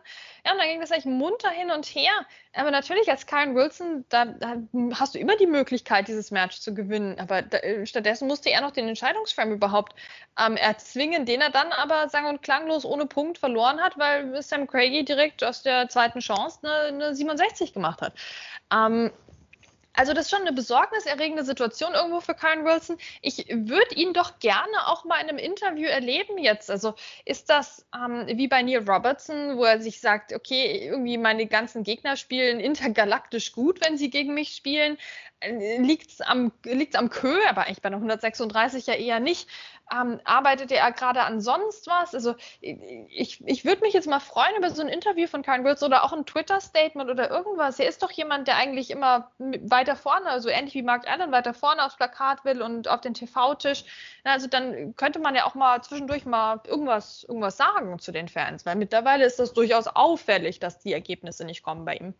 Ja, 0.46 0.52
und 0.52 0.58
dann 0.58 0.68
ging 0.68 0.82
das 0.82 0.92
echt 0.92 1.06
munter 1.06 1.50
hin 1.50 1.72
und 1.72 1.86
her. 1.86 2.12
Aber 2.54 2.72
natürlich 2.72 3.10
als 3.10 3.26
Karen 3.26 3.56
Wilson, 3.56 4.04
da, 4.10 4.26
da 4.26 4.58
hast 4.96 5.16
du 5.16 5.20
immer 5.20 5.38
die 5.38 5.48
Möglichkeit, 5.48 6.10
dieses 6.10 6.32
Match 6.32 6.60
zu 6.60 6.74
gewinnen. 6.74 7.18
Aber 7.20 7.42
da, 7.42 7.60
äh, 7.60 7.86
stattdessen 7.86 8.28
musste 8.28 8.50
er 8.50 8.62
noch 8.62 8.72
den 8.72 8.90
Entscheidungsframe 8.90 9.54
überhaupt 9.54 9.96
ähm, 10.38 10.58
erzwingen, 10.58 11.26
den 11.26 11.40
er 11.40 11.50
dann 11.50 11.72
aber 11.72 12.10
sang- 12.10 12.26
und 12.26 12.42
klanglos 12.42 12.84
ohne 12.84 13.06
Punkt 13.06 13.38
verloren 13.38 13.80
hat, 13.80 13.98
weil 13.98 14.42
Sam 14.42 14.68
Craigie 14.68 15.06
direkt 15.06 15.44
aus 15.46 15.62
der 15.64 15.88
zweiten 15.88 16.20
Chance 16.20 16.60
eine, 16.64 17.06
eine 17.06 17.16
67 17.16 17.74
gemacht 17.74 18.02
hat. 18.02 18.14
Ähm, 18.74 19.12
also 19.94 20.14
das 20.14 20.26
ist 20.26 20.32
schon 20.32 20.42
eine 20.42 20.54
besorgniserregende 20.54 21.44
Situation 21.44 21.94
irgendwo 21.94 22.22
für 22.22 22.34
Karen 22.34 22.64
Wilson. 22.64 22.98
Ich 23.22 23.48
würde 23.50 23.96
ihn 23.96 24.14
doch 24.14 24.40
gerne 24.40 24.88
auch 24.88 25.04
mal 25.04 25.22
in 25.22 25.30
einem 25.30 25.38
Interview 25.38 25.88
erleben 25.88 26.38
jetzt. 26.38 26.70
Also 26.72 26.94
ist 27.26 27.50
das 27.50 27.86
ähm, 27.94 28.26
wie 28.28 28.48
bei 28.48 28.62
Neil 28.62 28.90
Robertson, 28.90 29.58
wo 29.58 29.66
er 29.66 29.82
sich 29.82 30.00
sagt, 30.00 30.34
okay, 30.34 30.88
irgendwie 30.88 31.18
meine 31.18 31.48
ganzen 31.48 31.84
Gegner 31.84 32.16
spielen 32.16 32.60
intergalaktisch 32.60 33.52
gut, 33.52 33.84
wenn 33.84 33.98
sie 33.98 34.10
gegen 34.10 34.34
mich 34.34 34.56
spielen. 34.56 34.98
Liegt 35.42 36.12
es 36.12 36.22
am, 36.22 36.52
liegt's 36.66 36.98
am 36.98 37.10
Kö, 37.10 37.40
aber 37.48 37.66
eigentlich 37.66 37.82
bei 37.82 37.88
einer 37.88 37.96
136 37.96 38.88
ja 38.88 38.94
eher 38.94 39.22
nicht. 39.22 39.48
Ähm, 39.92 40.20
arbeitet 40.24 40.72
er 40.72 40.92
gerade 40.92 41.22
an 41.22 41.42
sonst 41.42 41.88
was? 41.88 42.14
Also 42.14 42.36
ich, 42.60 43.42
ich 43.46 43.66
würde 43.66 43.82
mich 43.82 43.94
jetzt 43.94 44.08
mal 44.08 44.20
freuen 44.20 44.56
über 44.58 44.70
so 44.70 44.82
ein 44.82 44.90
Interview 44.90 45.28
von 45.28 45.42
Karen 45.42 45.64
Wilson 45.64 45.88
oder 45.88 46.04
auch 46.04 46.14
ein 46.14 46.26
Twitter-Statement 46.26 47.10
oder 47.10 47.32
irgendwas. 47.32 47.80
Er 47.80 47.88
ist 47.88 48.04
doch 48.04 48.12
jemand, 48.12 48.48
der 48.48 48.58
eigentlich 48.58 48.92
immer 48.92 49.32
weiter 49.80 49.96
vorne, 49.96 50.28
also 50.28 50.50
ähnlich 50.50 50.74
wie 50.74 50.82
Mark 50.82 51.08
Allen, 51.10 51.32
weiter 51.32 51.54
vorne 51.54 51.86
aufs 51.86 51.96
Plakat 51.96 52.44
will 52.44 52.62
und 52.62 52.88
auf 52.90 53.00
den 53.02 53.14
TV-Tisch. 53.14 53.86
Also 54.24 54.48
dann 54.48 54.96
könnte 54.96 55.20
man 55.20 55.36
ja 55.36 55.46
auch 55.46 55.56
mal 55.56 55.82
zwischendurch 55.82 56.26
mal 56.26 56.60
irgendwas, 56.66 57.24
irgendwas 57.24 57.56
sagen 57.58 57.98
zu 58.00 58.12
den 58.12 58.28
Fans, 58.28 58.66
weil 58.66 58.76
mittlerweile 58.76 59.26
ist 59.26 59.40
das 59.40 59.54
durchaus 59.54 59.88
auffällig, 59.88 60.60
dass 60.60 60.80
die 60.80 60.94
Ergebnisse 60.94 61.46
nicht 61.46 61.64
kommen 61.64 61.86
bei 61.86 61.96
ihm. 61.96 62.14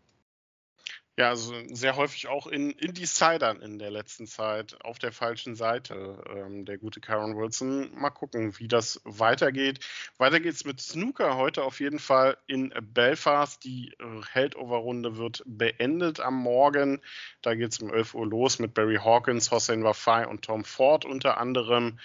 Ja, 1.20 1.28
also 1.28 1.52
sehr 1.66 1.96
häufig 1.96 2.28
auch 2.28 2.46
in 2.46 2.70
Insidern 2.70 3.60
in 3.60 3.78
der 3.78 3.90
letzten 3.90 4.26
Zeit 4.26 4.82
auf 4.82 4.98
der 4.98 5.12
falschen 5.12 5.54
Seite, 5.54 6.24
ähm, 6.34 6.64
der 6.64 6.78
gute 6.78 7.02
Karen 7.02 7.36
Wilson. 7.36 7.90
Mal 7.94 8.08
gucken, 8.08 8.58
wie 8.58 8.68
das 8.68 9.02
weitergeht. 9.04 9.80
Weiter 10.16 10.40
geht's 10.40 10.64
mit 10.64 10.80
Snooker 10.80 11.36
heute 11.36 11.62
auf 11.62 11.78
jeden 11.78 11.98
Fall 11.98 12.38
in 12.46 12.72
Belfast. 12.94 13.62
Die 13.64 13.92
Heldover-Runde 14.32 15.18
wird 15.18 15.42
beendet 15.44 16.20
am 16.20 16.36
Morgen. 16.36 17.02
Da 17.42 17.54
geht 17.54 17.72
es 17.72 17.80
um 17.80 17.92
11 17.92 18.14
Uhr 18.14 18.26
los 18.26 18.58
mit 18.58 18.72
Barry 18.72 18.96
Hawkins, 18.96 19.50
Hossein 19.50 19.84
Wafai 19.84 20.26
und 20.26 20.40
Tom 20.40 20.64
Ford 20.64 21.04
unter 21.04 21.36
anderem. 21.36 21.98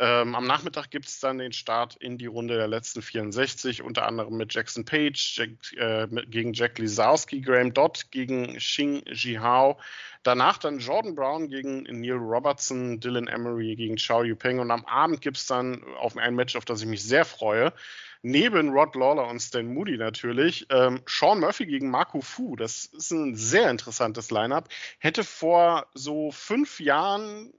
Ähm, 0.00 0.36
am 0.36 0.46
Nachmittag 0.46 0.90
gibt 0.90 1.06
es 1.06 1.18
dann 1.18 1.38
den 1.38 1.52
Start 1.52 1.96
in 1.96 2.18
die 2.18 2.26
Runde 2.26 2.56
der 2.56 2.68
letzten 2.68 3.02
64, 3.02 3.82
unter 3.82 4.06
anderem 4.06 4.36
mit 4.36 4.54
Jackson 4.54 4.84
Page 4.84 5.36
Jack, 5.36 5.50
äh, 5.76 6.06
gegen 6.26 6.52
Jack 6.52 6.78
Lisowski, 6.78 7.40
Graham 7.40 7.74
Dodd 7.74 8.12
gegen 8.12 8.56
Xing 8.58 9.02
Jihao. 9.06 9.76
Danach 10.22 10.58
dann 10.58 10.78
Jordan 10.78 11.16
Brown 11.16 11.48
gegen 11.48 11.82
Neil 11.82 12.12
Robertson, 12.12 13.00
Dylan 13.00 13.26
Emery 13.26 13.74
gegen 13.74 13.96
Chao 13.96 14.22
Yupeng. 14.22 14.60
Und 14.60 14.70
am 14.70 14.84
Abend 14.84 15.20
gibt 15.20 15.36
es 15.36 15.46
dann 15.46 15.82
auf 15.98 16.16
ein 16.16 16.36
Match, 16.36 16.54
auf 16.54 16.64
das 16.64 16.80
ich 16.80 16.86
mich 16.86 17.02
sehr 17.02 17.24
freue. 17.24 17.72
Neben 18.22 18.70
Rod 18.70 18.94
Lawler 18.94 19.26
und 19.28 19.40
Stan 19.40 19.66
Moody 19.66 19.96
natürlich. 19.96 20.66
Ähm, 20.70 21.00
Sean 21.06 21.40
Murphy 21.40 21.66
gegen 21.66 21.90
Marco 21.90 22.20
Fu. 22.20 22.54
Das 22.54 22.86
ist 22.86 23.10
ein 23.10 23.34
sehr 23.34 23.70
interessantes 23.70 24.30
Lineup. 24.30 24.68
Hätte 24.98 25.24
vor 25.24 25.86
so 25.94 26.30
fünf 26.30 26.78
Jahren 26.78 27.52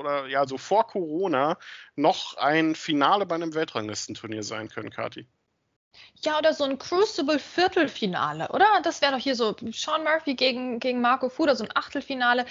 oder 0.00 0.26
ja, 0.26 0.46
so 0.46 0.58
vor 0.58 0.86
Corona 0.86 1.58
noch 1.94 2.36
ein 2.36 2.74
Finale 2.74 3.26
bei 3.26 3.36
einem 3.36 3.54
Weltranglistenturnier 3.54 4.42
sein 4.42 4.68
können, 4.68 4.90
Kati. 4.90 5.28
Ja, 6.22 6.38
oder 6.38 6.52
so 6.52 6.64
ein 6.64 6.78
Crucible-Viertelfinale, 6.78 8.48
oder? 8.50 8.66
Das 8.82 9.00
wäre 9.00 9.12
doch 9.12 9.18
hier 9.18 9.34
so 9.34 9.56
Sean 9.72 10.04
Murphy 10.04 10.34
gegen, 10.34 10.78
gegen 10.78 11.00
Marco 11.00 11.28
Fuda, 11.30 11.54
so 11.54 11.64
ein 11.64 11.70
Achtelfinale. 11.74 12.44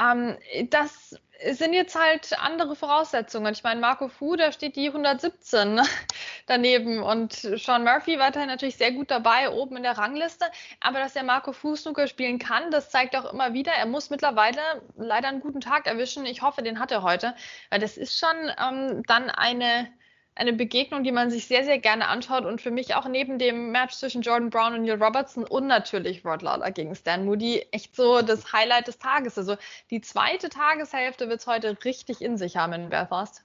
Ähm, 0.00 0.38
das 0.70 1.14
sind 1.52 1.72
jetzt 1.72 1.98
halt 1.98 2.38
andere 2.38 2.76
Voraussetzungen. 2.76 3.52
Ich 3.52 3.62
meine, 3.62 3.80
Marco 3.80 4.08
Fu, 4.08 4.36
da 4.36 4.52
steht 4.52 4.76
die 4.76 4.88
117 4.88 5.80
daneben 6.46 7.02
und 7.02 7.32
Sean 7.32 7.84
Murphy 7.84 8.18
weiterhin 8.18 8.48
natürlich 8.48 8.76
sehr 8.76 8.92
gut 8.92 9.10
dabei, 9.10 9.50
oben 9.50 9.76
in 9.76 9.82
der 9.82 9.98
Rangliste. 9.98 10.46
Aber 10.80 10.98
dass 10.98 11.14
der 11.14 11.24
Marco 11.24 11.52
Fu 11.52 11.76
Snooker 11.76 12.06
spielen 12.06 12.38
kann, 12.38 12.70
das 12.70 12.90
zeigt 12.90 13.16
auch 13.16 13.32
immer 13.32 13.52
wieder, 13.52 13.72
er 13.72 13.86
muss 13.86 14.10
mittlerweile 14.10 14.60
leider 14.96 15.28
einen 15.28 15.40
guten 15.40 15.60
Tag 15.60 15.86
erwischen. 15.86 16.26
Ich 16.26 16.42
hoffe, 16.42 16.62
den 16.62 16.78
hat 16.78 16.90
er 16.90 17.02
heute, 17.02 17.34
weil 17.70 17.80
das 17.80 17.96
ist 17.96 18.18
schon 18.18 18.50
ähm, 18.58 19.02
dann 19.06 19.30
eine 19.30 19.88
eine 20.40 20.54
Begegnung, 20.54 21.04
die 21.04 21.12
man 21.12 21.30
sich 21.30 21.46
sehr, 21.46 21.64
sehr 21.64 21.78
gerne 21.78 22.08
anschaut 22.08 22.46
und 22.46 22.62
für 22.62 22.70
mich 22.70 22.94
auch 22.94 23.06
neben 23.06 23.38
dem 23.38 23.72
Match 23.72 23.94
zwischen 23.94 24.22
Jordan 24.22 24.48
Brown 24.48 24.72
und 24.72 24.82
Neil 24.82 25.02
Robertson 25.02 25.44
und 25.44 25.66
natürlich 25.66 26.24
Rod 26.24 26.40
Lawler 26.40 26.70
gegen 26.70 26.94
Stan 26.96 27.24
Moody 27.26 27.66
echt 27.72 27.94
so 27.94 28.22
das 28.22 28.50
Highlight 28.50 28.88
des 28.88 28.98
Tages. 28.98 29.36
Also 29.36 29.56
die 29.90 30.00
zweite 30.00 30.48
Tageshälfte 30.48 31.28
wird 31.28 31.40
es 31.40 31.46
heute 31.46 31.76
richtig 31.84 32.22
in 32.22 32.38
sich 32.38 32.56
haben 32.56 32.72
in 32.72 32.88
Belfast. 32.88 33.44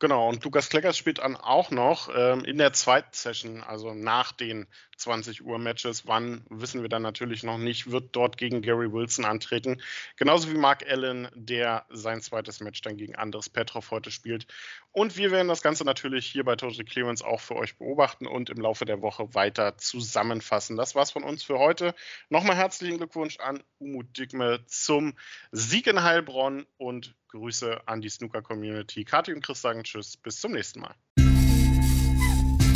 Genau, 0.00 0.28
und 0.28 0.44
Lukas 0.44 0.68
Kleckers 0.68 0.96
spielt 0.96 1.18
dann 1.18 1.36
auch 1.36 1.70
noch 1.70 2.08
ähm, 2.14 2.44
in 2.44 2.58
der 2.58 2.72
zweiten 2.72 3.12
Session, 3.12 3.62
also 3.62 3.94
nach 3.94 4.32
den 4.32 4.66
20 4.98 5.44
Uhr 5.44 5.58
Matches. 5.58 6.06
Wann 6.06 6.44
wissen 6.50 6.82
wir 6.82 6.88
dann 6.88 7.02
natürlich 7.02 7.42
noch 7.42 7.58
nicht, 7.58 7.90
wird 7.90 8.10
dort 8.12 8.36
gegen 8.36 8.62
Gary 8.62 8.92
Wilson 8.92 9.24
antreten. 9.24 9.80
Genauso 10.16 10.50
wie 10.50 10.58
Mark 10.58 10.84
Allen, 10.88 11.28
der 11.34 11.86
sein 11.88 12.20
zweites 12.20 12.60
Match 12.60 12.80
dann 12.82 12.96
gegen 12.96 13.16
Andres 13.16 13.48
Petrov 13.48 13.90
heute 13.90 14.10
spielt. 14.10 14.46
Und 14.92 15.16
wir 15.16 15.30
werden 15.30 15.48
das 15.48 15.62
Ganze 15.62 15.84
natürlich 15.84 16.26
hier 16.26 16.44
bei 16.44 16.56
Total 16.56 16.84
Clearance 16.84 17.24
auch 17.24 17.40
für 17.40 17.56
euch 17.56 17.76
beobachten 17.76 18.26
und 18.26 18.50
im 18.50 18.60
Laufe 18.60 18.84
der 18.84 19.00
Woche 19.00 19.34
weiter 19.34 19.76
zusammenfassen. 19.76 20.76
Das 20.76 20.94
war's 20.94 21.12
von 21.12 21.22
uns 21.22 21.42
für 21.42 21.58
heute. 21.58 21.94
Nochmal 22.28 22.56
herzlichen 22.56 22.98
Glückwunsch 22.98 23.38
an 23.38 23.62
Umut 23.78 24.18
Digme 24.18 24.64
zum 24.66 25.14
Sieg 25.52 25.86
in 25.86 26.02
Heilbronn 26.02 26.66
und 26.76 27.14
Grüße 27.28 27.86
an 27.86 28.00
die 28.00 28.08
Snooker-Community. 28.08 29.04
Kathi 29.04 29.32
und 29.32 29.44
Chris 29.44 29.60
sagen 29.60 29.84
Tschüss, 29.84 30.16
bis 30.16 30.40
zum 30.40 30.52
nächsten 30.52 30.80
Mal. 30.80 30.94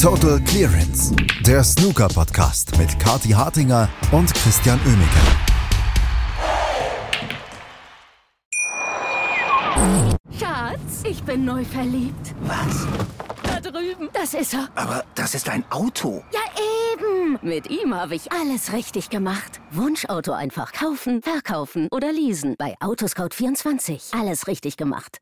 Total 0.03 0.41
Clearance, 0.41 1.15
der 1.47 1.63
Snooker-Podcast 1.63 2.77
mit 2.77 2.99
Kathi 2.99 3.29
Hartinger 3.29 3.89
und 4.11 4.35
Christian 4.35 4.81
Oemeke. 4.85 5.09
Schatz, 10.37 11.05
ich 11.05 11.23
bin 11.23 11.45
neu 11.45 11.65
verliebt. 11.65 12.35
Was? 12.41 12.85
Da 13.45 13.61
drüben. 13.61 14.09
Das 14.13 14.35
ist 14.35 14.55
er. 14.55 14.69
Aber 14.75 15.05
das 15.15 15.37
ist 15.37 15.49
ein 15.49 15.63
Auto. 15.71 16.25
Ja, 16.33 16.41
eben. 16.95 17.39
Mit 17.41 17.71
ihm 17.71 17.95
habe 17.95 18.17
ich 18.17 18.33
alles 18.33 18.73
richtig 18.73 19.09
gemacht. 19.09 19.61
Wunschauto 19.71 20.33
einfach 20.33 20.73
kaufen, 20.73 21.23
verkaufen 21.23 21.87
oder 21.93 22.11
leasen. 22.11 22.57
Bei 22.59 22.75
Autoscout24. 22.81 24.19
Alles 24.21 24.49
richtig 24.49 24.77
gemacht. 24.77 25.19